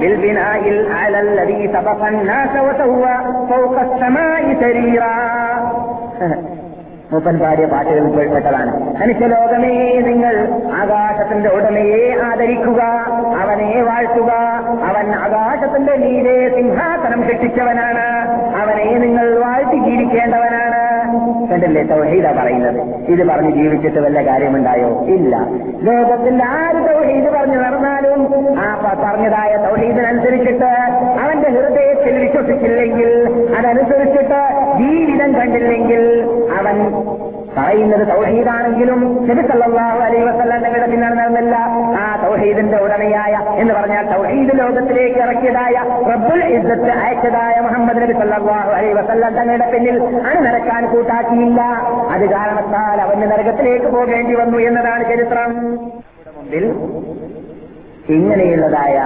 [0.00, 3.14] بالبناء الأعلى الذي سبق الناس وسوى
[3.50, 5.16] فوق السماء سريرا
[7.12, 9.70] മൂപ്പൻ പാടിയ പാട്ടുകൾ പെട്ടതാണ് മനുഷ്യലോകമേ
[10.08, 10.34] നിങ്ങൾ
[10.80, 12.80] ആകാശത്തിന്റെ ഉടമയെ ആദരിക്കുക
[13.40, 14.30] അവനെ വാഴ്ത്തുക
[14.88, 18.06] അവൻ ആകാശത്തിന്റെ നീരെ സിംഹാസനം സൃഷ്ടിച്ചവനാണ്
[18.60, 20.63] അവനെ നിങ്ങൾ വാഴ്ത്തി ജീവിക്കേണ്ടവനാണ്
[21.65, 22.79] കണ്ടല്ലേ തൗഹീദ പറയുന്നത്?
[23.07, 24.89] ഇത് പറഞ്ഞ് ജീവിച്ചിട്ട് വല്ല കാര്യമുണ്ടായോ?
[25.07, 25.33] ഇല്ല.
[25.81, 28.19] ലോകത്തിൽ ആര് തൗഹീദ് പറഞ്ഞു നടന്നാലും
[28.59, 28.67] ആ
[29.03, 30.69] പറഞ്ഞതായ തൗഹീദിനനുസരിച്ചിട്ട്
[31.23, 33.09] അവന്റെ ഹൃദയത്തിൽ വിശ്വസിച്ചില്ലെങ്കിൽ
[33.57, 34.41] അതനുസരിച്ചിട്ട്
[34.77, 36.03] ജീവിതം കണ്ടില്ലെങ്കിൽ
[36.59, 36.77] അവൻ
[37.57, 39.43] പറയുന്നത് തൗഹീദാണെങ്കിലും നബി
[40.05, 41.55] അലൈ വസല്ലം തങ്ങളുടെ പിന്നാലെ നടന്നില്ല.
[42.03, 45.75] ആ തൗഹീദിന്റെ ഉടമയായ എന്ന് പറഞ്ഞാൽ തൗഹീദ് ലോകത്തിലേക്ക് ഇറക്കിയതായ
[46.11, 49.97] റബ്ബുൽ ഇസ്സത്ത് അയച്ചതായ മുഹമ്മദ് നബി സല്ലാഹു അലൈ വസല്ലം തങ്ങളുടെ പിന്നിൽ
[50.29, 51.61] അണിനിരക്കാൻ കൂട്ടാക്കിയില്ല.
[52.15, 55.51] അത് കാരണത്താൽ അവന് നരകത്തിലേക്ക് പോകേണ്ടി വന്നു എന്നതാണ് ചരിത്രം.
[58.15, 58.97] ഇങ്ങനെയുള്ളതായ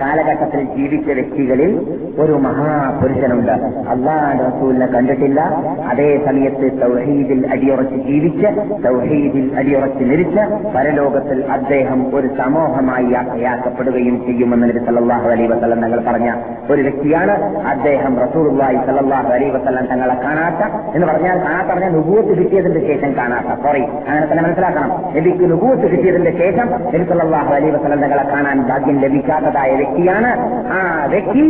[0.00, 1.72] കാലഘട്ടത്തിൽ ജീവിച്ച വ്യക്തികളിൽ
[2.18, 3.52] ഒരു മഹാപുരുഷനുണ്ട്.
[3.92, 5.40] അള്ളാഹ് റസൂലിനെ കണ്ടിട്ടില്ല.
[5.88, 8.46] അതേ സമയത്ത് തൗഹീദിൽ അടിയുറച്ച് ജീവിച്ച്
[8.86, 10.42] തൗഹീദിൽ അടിയുറച്ച് നിരിച്ച്
[10.76, 16.30] പരലോകത്തിൽ അദ്ദേഹം ഒരു സമൂഹമായി യാത്രയാക്കപ്പെടുകയും ചെയ്യുമെന്ന് നബി സല്ലല്ലാഹു അലൈഹി വസല്ലം തങ്ങൾ പറഞ്ഞ
[16.70, 17.66] ഒരു വ്യക്തിയാണ്.
[17.66, 20.62] അദ്ദേഹം റസൂലുള്ളാഹി സല്ലല്ലാഹു അലൈ വസ്ലം തങ്ങളെ കാണാത്ത
[20.94, 23.60] എന്ന് പറഞ്ഞാൽ കാണാത്ത പറഞ്ഞാൽ നുബൂത്ത് കിട്ടിയതിന്റെ ശേഷം കാണാത്ത.
[23.62, 24.90] സോറി അങ്ങനെ തന്നെ മനസ്സിലാക്കണം.
[25.16, 30.30] നബിക്ക് നുബൂത്ത് കിട്ടിയതിന്റെ ശേഷം നബി സല്ലല്ലാഹു അലൈ വസ്ലം തങ്ങളെ കാണാൻ ഭാഗ്യം ലഭിക്കാത്തതായ വ്യക്തിയാണ്.
[30.72, 31.44] ആ വ്യക്തി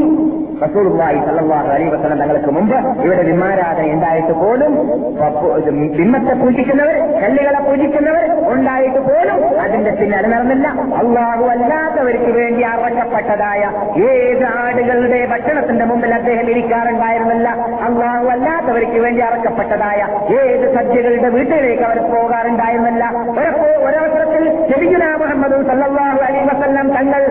[0.64, 1.18] റസൂലുള്ളാഹി
[2.20, 4.72] തങ്ങൾക്ക് മുമ്പ് ഇവിടെ വിമാരാധന ഉണ്ടായിട്ട് പോലും
[5.98, 10.66] ബിംബത്തെ പൂജിക്കുന്നവർ കല്ലുകളെ പൂജിക്കുന്നവർ ഉണ്ടായിട്ട് പോലും അതിന്റെ പിന്നാലെ നടന്നില്ല.
[11.00, 13.62] അള്ളാഹു അല്ലാത്തവർക്ക് വേണ്ടി അറക്കപ്പെട്ടതായ
[14.10, 17.48] ഏത് ആടുകളുടെ ഭക്ഷണത്തിന്റെ മുമ്പിൽ അദ്ദേഹം ഇരിക്കാറുണ്ടായിരുന്നില്ല.
[17.88, 20.00] അള്ളാഹു അല്ലാത്തവർക്ക് വേണ്ടി അറക്കപ്പെട്ടതായ
[20.40, 23.04] ഏത് സദ്യകളുടെ വീട്ടിലേക്ക് അവർ പോകാറുണ്ടായിരുന്നില്ല.
[23.88, 27.22] ഒരവസരത്തിൽ നബിയുന മുഹമ്മദ് സല്ലാഹു അലൈഹി വസല്ലം തങ്ങൾ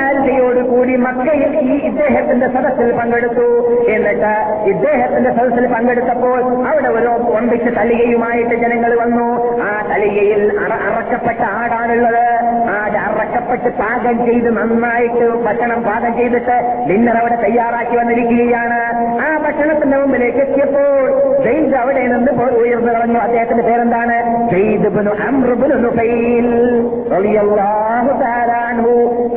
[0.00, 3.46] ഹാരിതയോട് കൂടി മക്കയിൽ ഈ ഇദ്ദേഹത്തിന്റെ സദസ്സിൽ പങ്കെടുത്തു.
[3.88, 9.58] എന്നിട്ട് ഇദ്ദേഹത്തിന്റെ സദസ്സിൽ പങ്കെടുത്തപ്പോൾ അവിടെ ഒരു ഒമ്പിച്ച് തലികയുമായിട്ട് ജനങ്ങൾ വന്നു.
[9.62, 12.28] ആ തലികയിൽ അറ- അറക്കപ്പെട്ട ആടാണുള്ളത്.
[12.70, 19.06] ആ അറക്കപ്പെട്ട് പാകം ചെയ്ത് നന്നായിട്ട് ഭക്ഷണം പാകം ചെയ്തിട്ട് ഡിന്നർ അവിടെ തയ്യാറാക്കി വന്നിരിക്കുകയാണ്.
[19.20, 21.10] ആ ഭക്ഷണത്തിന്റെ മുമ്പിലേക്ക് എത്തിയപ്പോൾ
[21.44, 24.48] ജെയ്ദ് അവിടെ നിന്ന് ഉയർന്നു കളഞ്ഞു അദ്ദേഹത്തിന്റെ പേരെന്താണ്?
[24.50, 26.80] ജെയ്ദ് ബിനു അംർ ബിനു നുഫൈൽ
[27.12, 28.50] റളിയല്ലാഹു തആല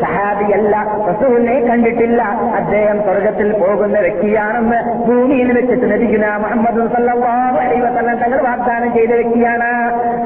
[0.02, 2.22] സഹാബിയല്ല റസൂലിനെ കണ്ടിട്ടില്ല.
[2.56, 6.80] അദ്ദേഹം സ്വർഗത്തിൽ പോകുന്ന വ്യക്തിയാണെന്ന് ഭൂമിയിൽ വെച്ചിട്ട് ലഭിക്കുന്ന മുഹമ്മദ്
[8.24, 9.70] തങ്ങൾ വാഗ്ദാനം ചെയ്ത വ്യക്തിയാണ്.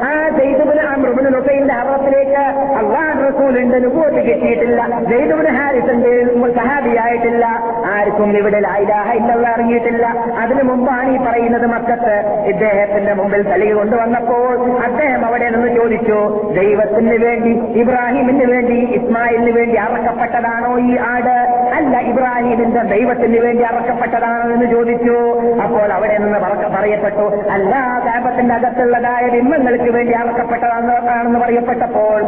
[0.04, 2.44] ആ ജെയ്ദുബിന് അമ്രുബിന് നുഫൈലിന്റെ അറത്തിലേക്ക്
[2.80, 4.82] അള്ളാഹ് റസൂലിന്റെ നുപൂത്ത് കിട്ടിയിട്ടില്ല.
[5.12, 6.12] ജയ്തുബിന് ഹാരിസിന്റെ
[6.56, 7.46] സഹാബിയായിട്ടില്ല.
[7.86, 10.06] ആർക്കും ഇവിടെ ലായിലാഹ ഇല്ലല്ല അറിഞ്ഞിട്ടില്ല.
[10.40, 12.44] അതിനു മുമ്പാണ് ഈ പറയുന്നത് മക്കത്ത്.
[12.48, 16.20] ഇദ്ദേഹത്തിന്റെ മുമ്പിൽ തലിക കൊണ്ടുവന്നപ്പോൾ അദ്ദേഹം അവിടെ നിന്ന് ചോദിച്ചു
[16.56, 21.57] ദൈവത്തിന് വേണ്ടി ഇബ്രാഹിമിന് വേണ്ടി ഇസ്മായിലിന് വേണ്ടി അറക്കപ്പെട്ടതാണോ ഈ ആട്?
[21.78, 25.18] അല്ല ഇബ്രാഹിമിന്റെ ദൈവത്തിന് വേണ്ടി അറക്കപ്പെട്ടതാണെന്ന് ചോദിച്ചു.
[25.64, 26.40] അപ്പോൾ അവിടെ നിന്ന്
[26.78, 27.50] പറയപ്പെട്ടു.
[27.52, 32.24] അല്ല കാപത്തിന്റെ അകത്തുള്ളതായ ബിംബങ്ങൾക്ക് വേണ്ടി അറക്കപ്പെട്ടതാണെന്ന് പറയപ്പെട്ടപ്പോൾ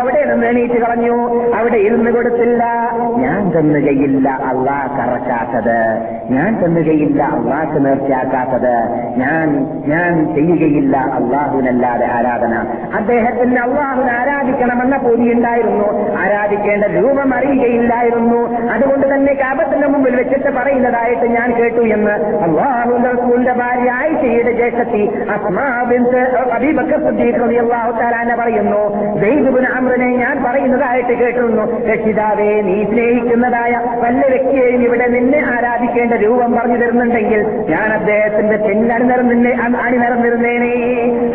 [0.00, 1.16] അവിടെ നിന്ന് എണീറ്റ് കളഞ്ഞു.
[1.54, 2.64] അവിടെ ഇരുന്ന് കൊടുത്തില്ല.
[3.16, 5.78] ഞാൻ തന്നുകയില്ല അള്ളാഹ് കറക്കാത്തത്.
[6.30, 8.74] ഞാൻ തന്നുകയില്ല അള്ളാഹ് നേർച്ചയാക്കാത്തത്.
[9.16, 9.46] ഞാൻ
[9.86, 12.54] ഞാൻ ചെയ്യുകയില്ല അള്ളാഹുവിനല്ലാതെ ആരാധന.
[12.96, 16.16] അദ്ദേഹത്തിന് അള്ളാഹുവിനെ ആരാധിക്കണമെന്ന പൂതിയുണ്ടായിരുന്നു.
[16.36, 18.40] ആരാധിക്കേണ്ട രൂപം അറിയുകയില്ലായിരുന്നു.
[18.74, 22.14] അതുകൊണ്ട് തന്നെ കാപത്തിന്റെ മുമ്പിൽ വെച്ചിട്ട് പറയുന്നതായിട്ട് ഞാൻ കേട്ടു എന്ന്
[22.46, 25.02] അള്ളാഹുന്റെ ഭാര്യ ആയിഷയുടെ ജേഷത്തി
[25.34, 26.20] അസ്മാ ബിൻത്ത്
[26.56, 28.82] അബീബക്കർ സിദ്ദീഖ് റളിയല്ലാഹു തആല പറയുന്നു
[29.24, 31.64] ദൈവബിന് അമ്രനെ ഞാൻ പറയുന്നതായിട്ട് കേട്ടിരുന്നു.
[31.90, 33.72] രക്ഷിതാവേ നീ സ്നേഹിക്കുന്നതായ
[34.04, 37.40] വല്ല വ്യക്തിയെയും ഇവിടെ നിന്നെ ആരാധിക്കേണ്ട രൂപം പറഞ്ഞു തരുന്നുണ്ടെങ്കിൽ
[37.72, 39.52] ഞാൻ അദ്ദേഹത്തിന്റെ പിന്നണിനിറം നിന്നെ
[39.86, 40.74] അണിനിറന്നിരുന്നേനേ.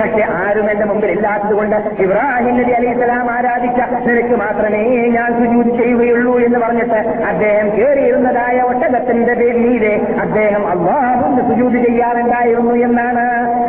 [0.02, 6.40] പക്ഷെ ആരും എന്റെ മുമ്പിൽ ഇല്ലാത്തതുകൊണ്ട് ഇബ്രാഹിം നബി അലൈഹി സ്വലാം ആരാധിച്ച നിനക്ക് മാത്രമേ ഞാൻ സുജൂത് ചെയ്യുകയുള്ളൂ
[6.40, 13.26] എന്ന് പറഞ്ഞിട്ട് അദ്ദേഹം കയറിയിരുന്നതായ ഒട്ടകത്തിന്റെ മീതെ അദ്ദേഹം അള്ളാഹുന്ന് സുജൂത് ചെയ്യാറുണ്ടായിരുന്നു എന്നാണ്.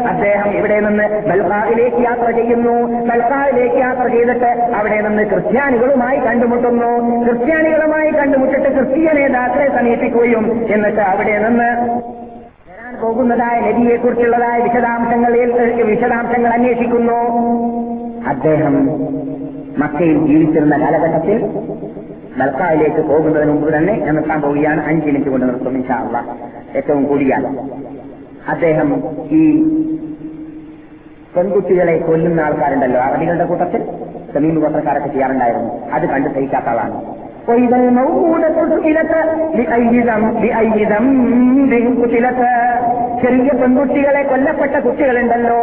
[0.06, 3.06] അദ്ദേഹം ഇവിടെ നിന്ന് ബൽഹാറിലേക്ക് യാത്ര ചെയ്യുന്നു.
[3.06, 7.24] ബൽഹാറിലേക്ക് യാത്ര ചെയ്തിട്ട് അവിടെ നിന്ന് ക്രിസ്ത്യാനികളുമായി കണ്ടുമുട്ടുന്നു.
[7.24, 15.32] ക്രിസ്ത്യാനികളുമായി കണ്ടുമുട്ടിട്ട് ക്രിസ്തീയ നേതാക്കളെ സമീപിക്കുകയും എന്നിട്ട് അവിടെ നിന്ന് വരാൻ പോകുന്നതായ നദിയെ കുറിച്ചുള്ളതായ വിശദാംശങ്ങൾ
[15.82, 17.20] വിശദാംശങ്ങൾ അന്വേഷിക്കുന്നു.
[18.28, 18.74] അദ്ദേഹം
[19.81, 21.37] മക്കയിൽ ജീവിച്ചിരുന്ന കാലഘട്ടത്തിൽ
[22.39, 26.33] ബൽക്കായിലേക്ക് പോകുന്നതിന് മുമ്പ് തന്നെ ഞാൻ നിർത്താൻ പോവുകയാണ് അഞ്ച് മിനിറ്റ് കൊണ്ട് നിർത്തും ഇൻഷാ അള്ളാഹ്
[26.75, 27.43] ഏറ്റവും കൂടിയാൽ
[28.49, 28.89] അദ്ദേഹം
[29.31, 29.43] ഈ
[31.35, 33.81] പെൺകുട്ടികളെ കൊല്ലുന്ന ആൾക്കാരുണ്ടല്ലോ അറബികളുടെ കൂട്ടത്തിൽ
[34.33, 36.97] സമീപ ഗോത്രക്കാരൊക്കെ ചെയ്യാറുണ്ടായിരുന്നു അത് കണ്ട് സഹിക്കാത്ത ആളാണ്
[37.49, 39.11] وإذا الموءودة سئلت
[39.57, 42.39] بأي ذنب بأي ذنب قتلت
[43.21, 45.55] ചെറിയ പെൺകുട്ടികളെ കൊല്ലപ്പെട്ട കുട്ടികളുണ്ടല്ലോ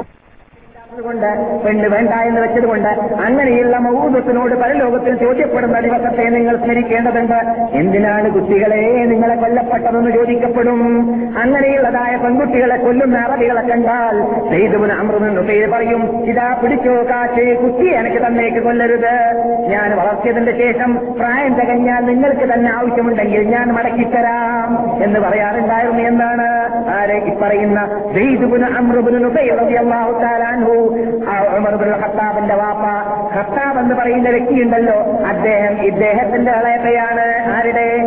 [1.04, 2.88] കൊണ്ട് പെണ്ണ് വേണ്ട എന്ന് വെച്ചതുകൊണ്ട്
[3.26, 7.36] അങ്ങനെയുള്ള മൗദത്തിനോട് പരലോകത്തിൽ ചോദ്യപ്പെടുന്ന ദിവസത്തെ നിങ്ങൾ സ്മരിക്കേണ്ടതുണ്ട്.
[7.72, 10.82] എന്തിനാണ് കുട്ടികളെ നിങ്ങളെ കൊല്ലപ്പെട്ടതെന്ന് ചോദിക്കപ്പെടും?
[11.38, 18.58] അങ്ങനെയുള്ളതായ പെൺകുട്ടികളെ കൊല്ലുന്ന അറബികളെ കണ്ടാൽ സെയ്തുവിന് അമൃതെന്ന് പേര് പറയും ഇതാ പിടിച്ചോ കാശ് കുട്ടിയെ എനിക്ക് തന്നേക്ക്
[18.58, 19.16] കൊല്ലരുത്.
[19.68, 25.04] ഞാൻ വളർത്തിയതിന്റെ ശേഷം പ്രായം തികഞ്ഞാൽ നിങ്ങൾക്ക് തന്നെ ആവശ്യമുണ്ടെങ്കിൽ ഞാൻ മടക്കിത്തരാം.
[25.04, 26.00] എന്ന് പറയാറുണ്ടായിരുന്നു.
[26.00, 26.48] എന്നാണ്
[26.90, 29.30] ആരെ പറയുന്ന സെയ്തുബിന് അമൃബിന്
[29.70, 30.89] അള്ളാഹു താലാൻഹു
[31.96, 32.84] ഖത്താബിന്റെ വാപ്പ.
[33.36, 34.94] ഖത്താബ് എന്ന് പറയുന്ന വ്യക്തിയുണ്ടല്ലോ.
[35.28, 37.52] അദ്ദേഹം ഇദ്ദേഹത്തിന്റെ ഇളയപ്പയാണ്.
[37.52, 37.98] ആരുടെ?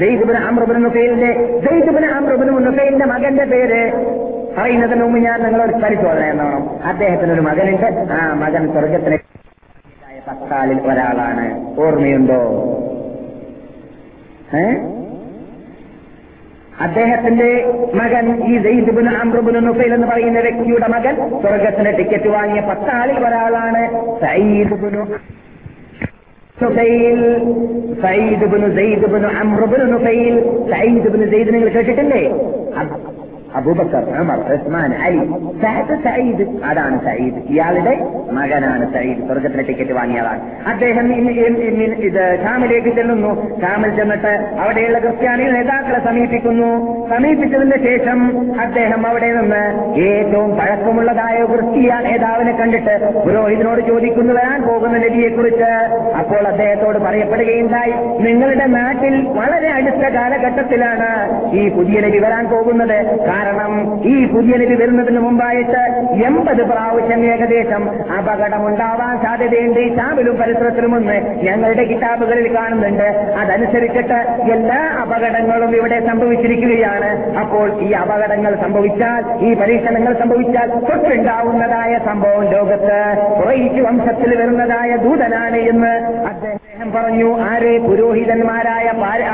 [0.00, 1.32] ജയ്ദുബിന് അമ്രബിന് നുഫൈലിന്റെ
[1.70, 3.92] ജയ്ദുബിന് അമ്രബിന് നുഫൈലിന്റെ മകന്റെ പേര്.
[4.58, 8.12] പറയുന്നതിന് മുമ്പ് ഞാൻ നിങ്ങളൊരു പരിശോധന എന്നോണം അദ്ദേഹത്തിന് ഒരു മകനുണ്ട്.
[8.12, 9.18] ആ മകൻ സ്വർഗത്തിന്
[10.28, 11.74] പത്താളിൽ ഒരാളാണ്.
[11.80, 12.42] ഓർമ്മയുണ്ടോ?
[14.56, 14.95] ഏ?
[16.80, 17.48] അദ്ദേഹത്തിന്റെ
[17.94, 23.82] മകൻ ഈ ജയ്ദുബിന് അമ്രുബിന് നുഫൈൽ എന്ന് പറയുന്ന വ്യക്തിയുടെ മകൻ സ്വർഗത്തിന് ടിക്കറ്റ് വാങ്ങിയ പത്താളിൽ ഒരാളാണ്
[24.20, 25.02] സയ്യിദ്ബിനു
[28.02, 30.34] സയ്യിദ്ബിനു സെയ്ദ്ബിനു അമ്രുബിനു നുഫൈൽ.
[30.70, 32.22] സയ്യിദ്ബിനു സയ്യിദ് നിങ്ങൾ കേട്ടിട്ടില്ലേ?
[33.56, 35.24] അബൂബക്കർ ഉമർ ഉസ്മാൻ അലി.
[35.62, 36.64] സഹദ് സയ്യിദ്.
[36.64, 37.36] അതാണ് സയ്യിദ്.
[37.48, 39.26] ഇയാളുടെ മകനാണ് സയ്യിദ്.
[39.26, 40.40] സ്വർഗത്തിലെ ടിക്കറ്റ് വാങ്ങിയതാണ്.
[40.66, 43.60] അദ്ദേഹം ഇത് ഷാമിലേക്ക് ചെല്ലുന്നു.
[43.60, 46.70] ഷാമിൽ ചെന്നിട്ട് അവിടെയുള്ള ക്രിസ്ത്യാനി നേതാക്കളെ സമീപിക്കുന്നു.
[47.10, 48.20] സമീപിച്ചതിന് ശേഷം
[48.60, 49.62] അദ്ദേഹം അവിടെ നിന്ന്
[50.00, 55.70] ഏറ്റവും പഴക്കമുള്ളതായ ക്രിസ്തീയ നേതാവിനെ കണ്ടിട്ട് പുരോഹിതനോട് ചോദിക്കുന്നു വരാൻ പോകുന്ന നബിയെ കുറിച്ച്
[56.18, 61.10] അപ്പോൾ അദ്ദേഹത്തോട് പറയപ്പെടുകയുണ്ടായി നിങ്ങളുടെ നാട്ടിൽ വളരെ അടുത്ത കാലഘട്ടത്തിലാണ്
[61.52, 63.20] ഈ പുതിയ നബി വരാൻ പോകുന്നത്.
[63.20, 63.45] കാരണം
[64.12, 65.82] ഈ പുതിയ നബി വരുന്നതിന് മുമ്പായിട്ട്
[66.26, 67.82] എൺപത് പ്രാവശ്യം ഏകദേശം
[68.18, 69.80] അപകടമുണ്ടാവാൻ സാധ്യതയുണ്ട്.
[69.80, 71.16] ഈ ഷാമിലും പരിസരത്തിലുമെന്ന്
[71.46, 73.08] ഞങ്ങളുടെ കിതാബുകളിൽ കാണുന്നുണ്ട്.
[73.42, 74.18] അതനുസരിച്ചിട്ട്
[74.56, 77.10] എല്ലാ അപകടങ്ങളും ഇവിടെ സംഭവിച്ചിരിക്കുകയാണ്.
[77.42, 83.00] അപ്പോൾ ഈ അപകടങ്ങൾ സംഭവിച്ചാൽ ഈ പരീക്ഷണങ്ങൾ സംഭവിച്ചാൽ തൊട്ടുണ്ടാവുന്നതായ സംഭവം ലോകത്ത്
[83.86, 85.92] വംശത്തിൽ വരുന്നതായ ദൂതനാണ് എന്ന്
[86.30, 88.86] അദ്ദേഹം പറഞ്ഞു ആരെ പുരോഹിതന്മാരായ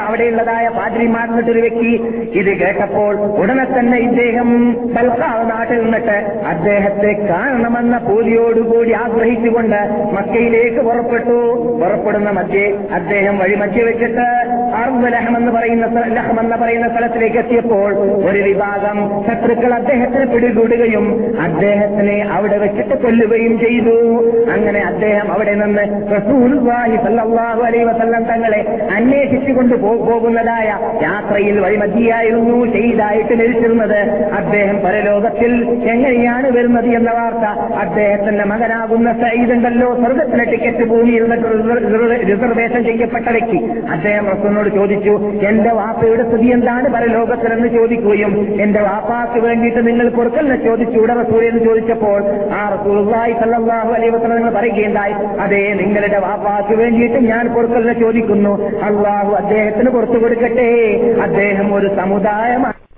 [0.07, 1.93] അവിടെയുള്ളതായ പാദ്രിമാർ എന്നിട്ടൊരു വ്യക്തി
[2.41, 4.49] ഇത് കേട്ടപ്പോൾ ഉടനെ തന്നെ ഇദ്ദേഹം
[4.95, 9.81] ബൽക്കാവ് നാട്ടിൽ നിന്നിട്ട് അദ്ദേഹത്തെ കാണണമെന്ന പൂതിയോടുകൂടി ആഗ്രഹിച്ചുകൊണ്ട്
[10.17, 11.39] മക്കയിലേക്ക് പുറപ്പെട്ടു.
[11.83, 14.27] പുറപ്പെടുന്ന മധ്യേ അദ്ദേഹം വഴി മധ്യ വെച്ചിട്ട്
[14.83, 15.87] അർബ് ലഹമെന്ന് പറയുന്ന
[16.19, 17.91] ലഹമെന്ന് പറയുന്ന സ്ഥലത്തിലേക്ക് എത്തിയപ്പോൾ
[18.29, 21.07] ഒരു വിഭാഗം ശത്രുക്കൾ അദ്ദേഹത്തിന് പിടികൂടുകയും
[21.43, 23.97] അദ്ദേഹത്തിനെ അവിടെ വെച്ചിട്ട് കൊല്ലുകയും ചെയ്തു.
[24.53, 25.85] അങ്ങനെ അദ്ദേഹം അവിടെ നിന്ന്
[26.17, 26.97] റസൂലുള്ളാഹി
[27.55, 28.61] സല്ലല്ലാഹു അലൈഹി വസല്ലം തങ്ങളെ
[28.97, 29.75] അന്വേഷിച്ചുകൊണ്ട്
[30.05, 30.69] പോകുന്നതായ
[31.03, 33.99] യാത്രയിൽ വഴിമതിയായിരുന്നു ഷെയ്ദായിട്ട് ലഭിച്ചിരുന്നത്
[34.39, 35.53] അദ്ദേഹം പരലോകത്തിൽ
[35.93, 37.45] എങ്ങനെയാണ് വരുന്നത് എന്ന വാർത്ത
[37.83, 41.25] അദ്ദേഹത്തിന്റെ മകനാകുന്ന സയ്യിദ് ഉണ്ടല്ലോ സ്വർഗത്തിലെ ടിക്കറ്റ് ഭൂമിയിൽ
[42.31, 43.59] റിസർവേഷൻ ചെയ്യപ്പെട്ട വ്യക്തി.
[43.95, 45.15] അദ്ദേഹം റസൂലിനോട് ചോദിച്ചു
[45.49, 48.33] എന്റെ വാപ്പയുടെ സ്ഥിതി എന്താണ് പരലോകത്തിലെന്ന് ചോദിക്കുകയും
[48.65, 52.19] എന്റെ വാപ്പാക്ക് വേണ്ടിയിട്ട് നിങ്ങൾ കൊടുക്കലിനെ ചോദിച്ചൂടെ റസൂൽ എന്ന് ചോദിച്ചപ്പോൾ
[52.55, 58.53] ആ റസൂലുള്ളാഹി സല്ലല്ലാഹു അലൈഹി വസല്ലം നിങ്ങൾ പറയുകയുണ്ടായി അതെ നിങ്ങളുടെ വാപ്പാക്ക് വേണ്ടിയിട്ട് ഞാൻ പുറത്തുള്ള ചോദിക്കുന്നു.
[58.81, 60.71] അള്ളാഹു അദ്ദേഹത്തിന് പുറത്തു കൊടുക്കട്ടെ.
[61.23, 62.92] അദ്ദേഹം ഒരു സമുദായമാണ്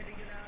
[0.00, 0.39] heading it out.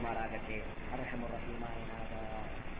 [0.00, 0.58] മാറ്റേ
[0.94, 2.12] അർഹമുറഹീമായ നാഥ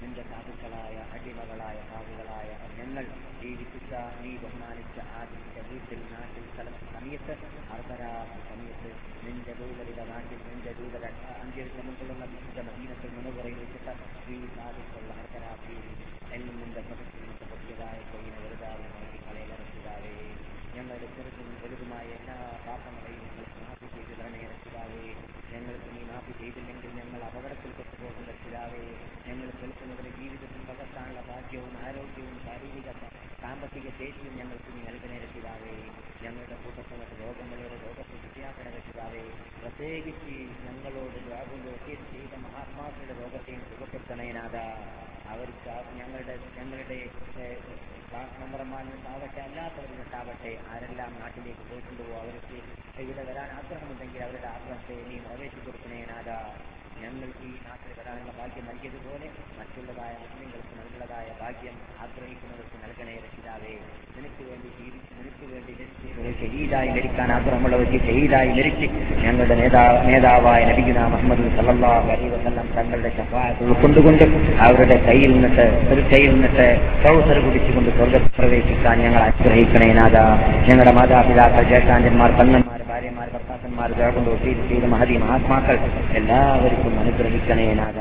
[0.03, 2.49] നിന്റെ സാധുക്കളായ അടിമകളായ സാധുകളായ
[2.79, 3.05] ഞങ്ങൾ
[3.43, 7.35] ജീവിപ്പിച്ച നീ ബഹുമാനിച്ച ആദിന്റെ വീട്ടിൽ നാട്ടിൽ സ്ഥലത്ത് സമയത്ത്
[7.75, 8.91] അർദ്ധരാത്രി സമയത്ത്
[9.27, 11.05] നിന്റെ ദൂതരുടെ നാട്ടിൽ നിന്റെ ദൂതര
[11.37, 13.95] അഞ്ചേഴ്ച മുമ്പുള്ള വിശുദ്ധ മദീനത്തിൽ മുനുപുറയിൽ വെച്ചിട്ട്
[14.31, 15.87] ഈ സാധിച്ചുള്ള അർദ്ധരാത്രിയിൽ
[16.33, 17.21] എന്നും നിന്റെ പ്രകൃതി
[17.53, 20.17] പറ്റിയതായ കൊയ്യിനെ വെറുതാതെ നോക്കി കളയിലിറക്കിതാവേ
[20.77, 22.37] ഞങ്ങളുടെ ചെറുതും വലുതുമായ എല്ലാ
[22.67, 25.05] പാപങ്ങളെയും ഞങ്ങൾക്ക് മാഫി ചെയ്ത് തരണേ രക്ഷിതാവേ
[25.55, 28.85] ഞങ്ങൾക്ക് നീ മാപ്പ് ചെയ്തില്ലെങ്കിൽ ഞങ്ങൾ അപകടത്തിൽ പെട്ടുപോകുന്ന രക്ഷിതാവേ.
[29.29, 32.89] ഞങ്ങൾ കേൾക്കുന്നവരെ ജീവിതത്തിൽ പകർത്താനുള്ള ഭാഗ്യവും ആരോഗ്യവും ശാരീരിക
[33.43, 35.75] സാമ്പത്തിക ശേഷിയും ഞങ്ങൾക്ക് നീ നൽകണേ രക്ഷിതാവേ.
[36.25, 39.25] ഞങ്ങളുടെ കൂട്ടത്തിനൊക്കെ രോഗങ്ങളോട് രോഗത്തെ വിദ്യാപന രക്ഷിതാവേ.
[39.63, 40.35] പ്രത്യേകിച്ച്
[40.67, 44.57] ഞങ്ങളോട് രോഗങ്ങളൊക്കെ ചെയ്ത മഹാത്മാക്കളുടെ രോഗത്തെയും സുഖപ്പെടുത്തണേനാഥ
[45.33, 46.99] അവർക്ക് ഞങ്ങളുടെ ഞങ്ങളുടെ
[48.13, 52.59] മെമ്പർമാരിട്ടാവട്ടെ അല്ലാത്തവരിട്ടാവട്ടെ ആരെല്ലാം നാട്ടിലേക്ക് പോയിട്ടുണ്ടോ അവർക്ക്
[53.03, 55.61] ഇവിടെ വരാൻ ആഗ്രഹമുണ്ടെങ്കിൽ അവരുടെ ആഗ്രഹത്തെ നീ നിറവേറ്റി
[57.03, 59.27] ഞങ്ങൾക്ക് ഈ നാട്ടിൽ വരാനുള്ള ഭാഗ്യം നൽകിയതുപോലെ
[59.59, 61.75] മറ്റുള്ളതായ മുസ്ലിങ്ങൾക്ക് നൽകുന്നതായ ഭാഗ്യം
[62.05, 63.73] ആഗ്രഹിക്കുന്നവർക്ക് നൽകണേ രക്ഷിതാവേ.
[64.17, 65.73] നിനക്ക് വേണ്ടി ജീവിച്ച് നിനക്ക് വേണ്ടി
[66.41, 68.87] ഷഹീദായി മരിക്കാൻ ആഗ്രഹമുള്ളവർക്ക് ഷഹീദായി മരിച്ച്
[69.23, 74.25] ഞങ്ങളുടെ നേതാ നേതാവായ നബിഗുന മുഹമ്മദ് സല്ലല്ലാഹു അലൈഹി വസല്ലം തങ്ങളുടെ ശഫാഅത്ത് ഉൾക്കൊണ്ടുകൊണ്ട്
[74.67, 76.67] അവരുടെ കയ്യിൽ നിന്നിട്ട് ഒരു കയ്യിൽ നിന്നിട്ട്
[77.05, 80.17] കൗസർ കുടിച്ചുകൊണ്ട് സ്വർഗത്ത് പ്രവേശിക്കാൻ ഞങ്ങൾ ആഗ്രഹിക്കണേനാഥ
[80.69, 82.33] ഞങ്ങളുടെ മാതാപിതാക്കൾ ജ്യേഷ്ഠാന്റന്മാർ
[82.83, 85.77] കണ്ണന്മാർ ഭാര്യമാർ ഭർത്താക്കന്മാർ കൊണ്ട് ഒത്തിരി മഹതി മഹാത്മാക്കൾ
[86.13, 87.99] എല്ലാവർക്കും അനുഗ്രഹിക്കണേ നാഥ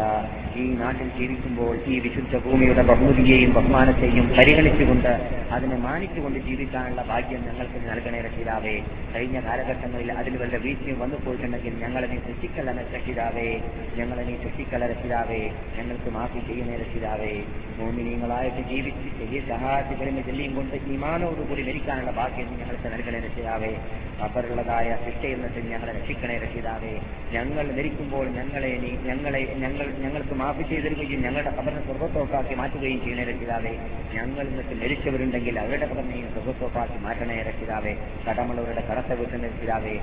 [0.55, 8.21] ഈ നാട്ടിൽ ജീവിക്കുമ്പോൾ ഈ വിശുദ്ധ ഭൂമിയുടെ ബഹുമതിയെയും ബഹുമാനത്തെയും പരിഗണിച്ചുകൊണ്ട് അതിനെ മാനിച്ചുകൊണ്ട് ജീവിക്കാനുള്ള ഭാഗ്യം ഞങ്ങൾക്ക് നൽകണേ
[8.21, 8.81] രക്ഷിതാവേ.
[9.15, 13.59] കഴിഞ്ഞ കാലഘട്ടങ്ങളിൽ അതിൽ വല്ല വീഴ്ചയും വന്നു പോയിട്ടുണ്ടെങ്കിൽ ഞങ്ങളെ നീ സൃഷ്ടിക്കല രക്ഷിതാവേ.
[13.95, 15.51] ഞങ്ങളെ നീ ശിക്ഷിക്കല രക്ഷിതാവേ.
[15.77, 17.43] ഞങ്ങൾക്ക് മാഫി ചെയ്യുന്നേ രക്ഷിതാവേ.
[17.77, 23.75] മോമിനിയങ്ങളായിട്ട് ജീവിച്ച് ചെയ്യ സഹായത്തിലും ചെല്ലിയും കൊണ്ട് ഈമാനോടുകൂടി മരിക്കാനുള്ള ഭാഗ്യം ഞങ്ങൾക്ക് നൽകണേ രക്ഷിതാവേ.
[24.21, 26.99] അവരുള്ളതായ ശിക്ഷയിൽ നിന്നിട്ട് ഞങ്ങളെ രക്ഷിക്കണേ രക്ഷിതാവേ.
[27.31, 33.72] ഞങ്ങൾ മരിക്കുമ്പോൾ ഞങ്ങളെ ഞങ്ങളെ ഞങ്ങൾ ഞങ്ങൾക്ക് മാഫി ചെയ്തിരുകയും ഞങ്ങളുടെ കബറിനെ സ്വർഗത്തോക്കാക്കി മാറ്റുകയും ചെയ്യണേ രക്ഷിതാവേ
[34.14, 37.92] ഞങ്ങൾ ഇന്നത്തെ മരിച്ചവരുണ്ടെങ്കിൽ അവരുടെ കബറിനെയും സ്വർഗത്തോക്കാക്കി മാറ്റണേ രക്ഷിതാവേ
[38.28, 39.94] കടമുള്ളവരുടെ കടത്തെ വീട്ടുന്ന രക്ഷിതാവേ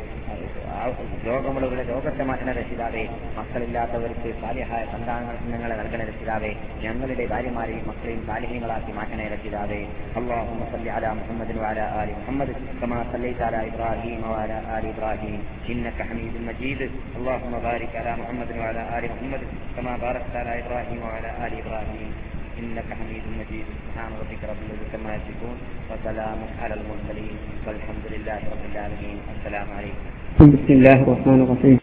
[1.27, 3.03] രോഗമുള്ളവരുടെ രോഗത്തെ മാറ്റണ രക്ഷിതാവേ
[3.37, 6.51] മക്കളില്ലാത്തവർക്ക് സാലിഹായ സന്താനങ്ങൾക്ക് ഞങ്ങളെ നൽകണ രക്ഷിതാവേ
[6.85, 9.81] ഞങ്ങളുടെ ഭാര്യമാരെയും മക്കളെയും സാലിഹ്യങ്ങളാക്കി മാറ്റണേ രക്ഷിതാവേ
[10.19, 12.49] اللهم صل على محمد وعلى ال محمد
[12.81, 15.39] كما صليت على ابراهيم وعلى ال ابراهيم
[15.69, 16.79] انك حميد مجيد
[17.17, 19.41] اللهم بارك على محمد وعلى ال محمد
[19.75, 19.93] كما
[20.28, 22.10] باركت على إبراهيم وعلى آل إبراهيم.
[22.58, 23.66] إنك حميد مجيد.
[23.86, 25.56] سبحان ربك رب العزة عما يصفون
[25.90, 29.18] وسلام على المرسلين والحمد لله رب العالمين.
[29.38, 30.06] السلام عليكم.
[30.38, 31.78] بسم الله الرحمن الرحيم.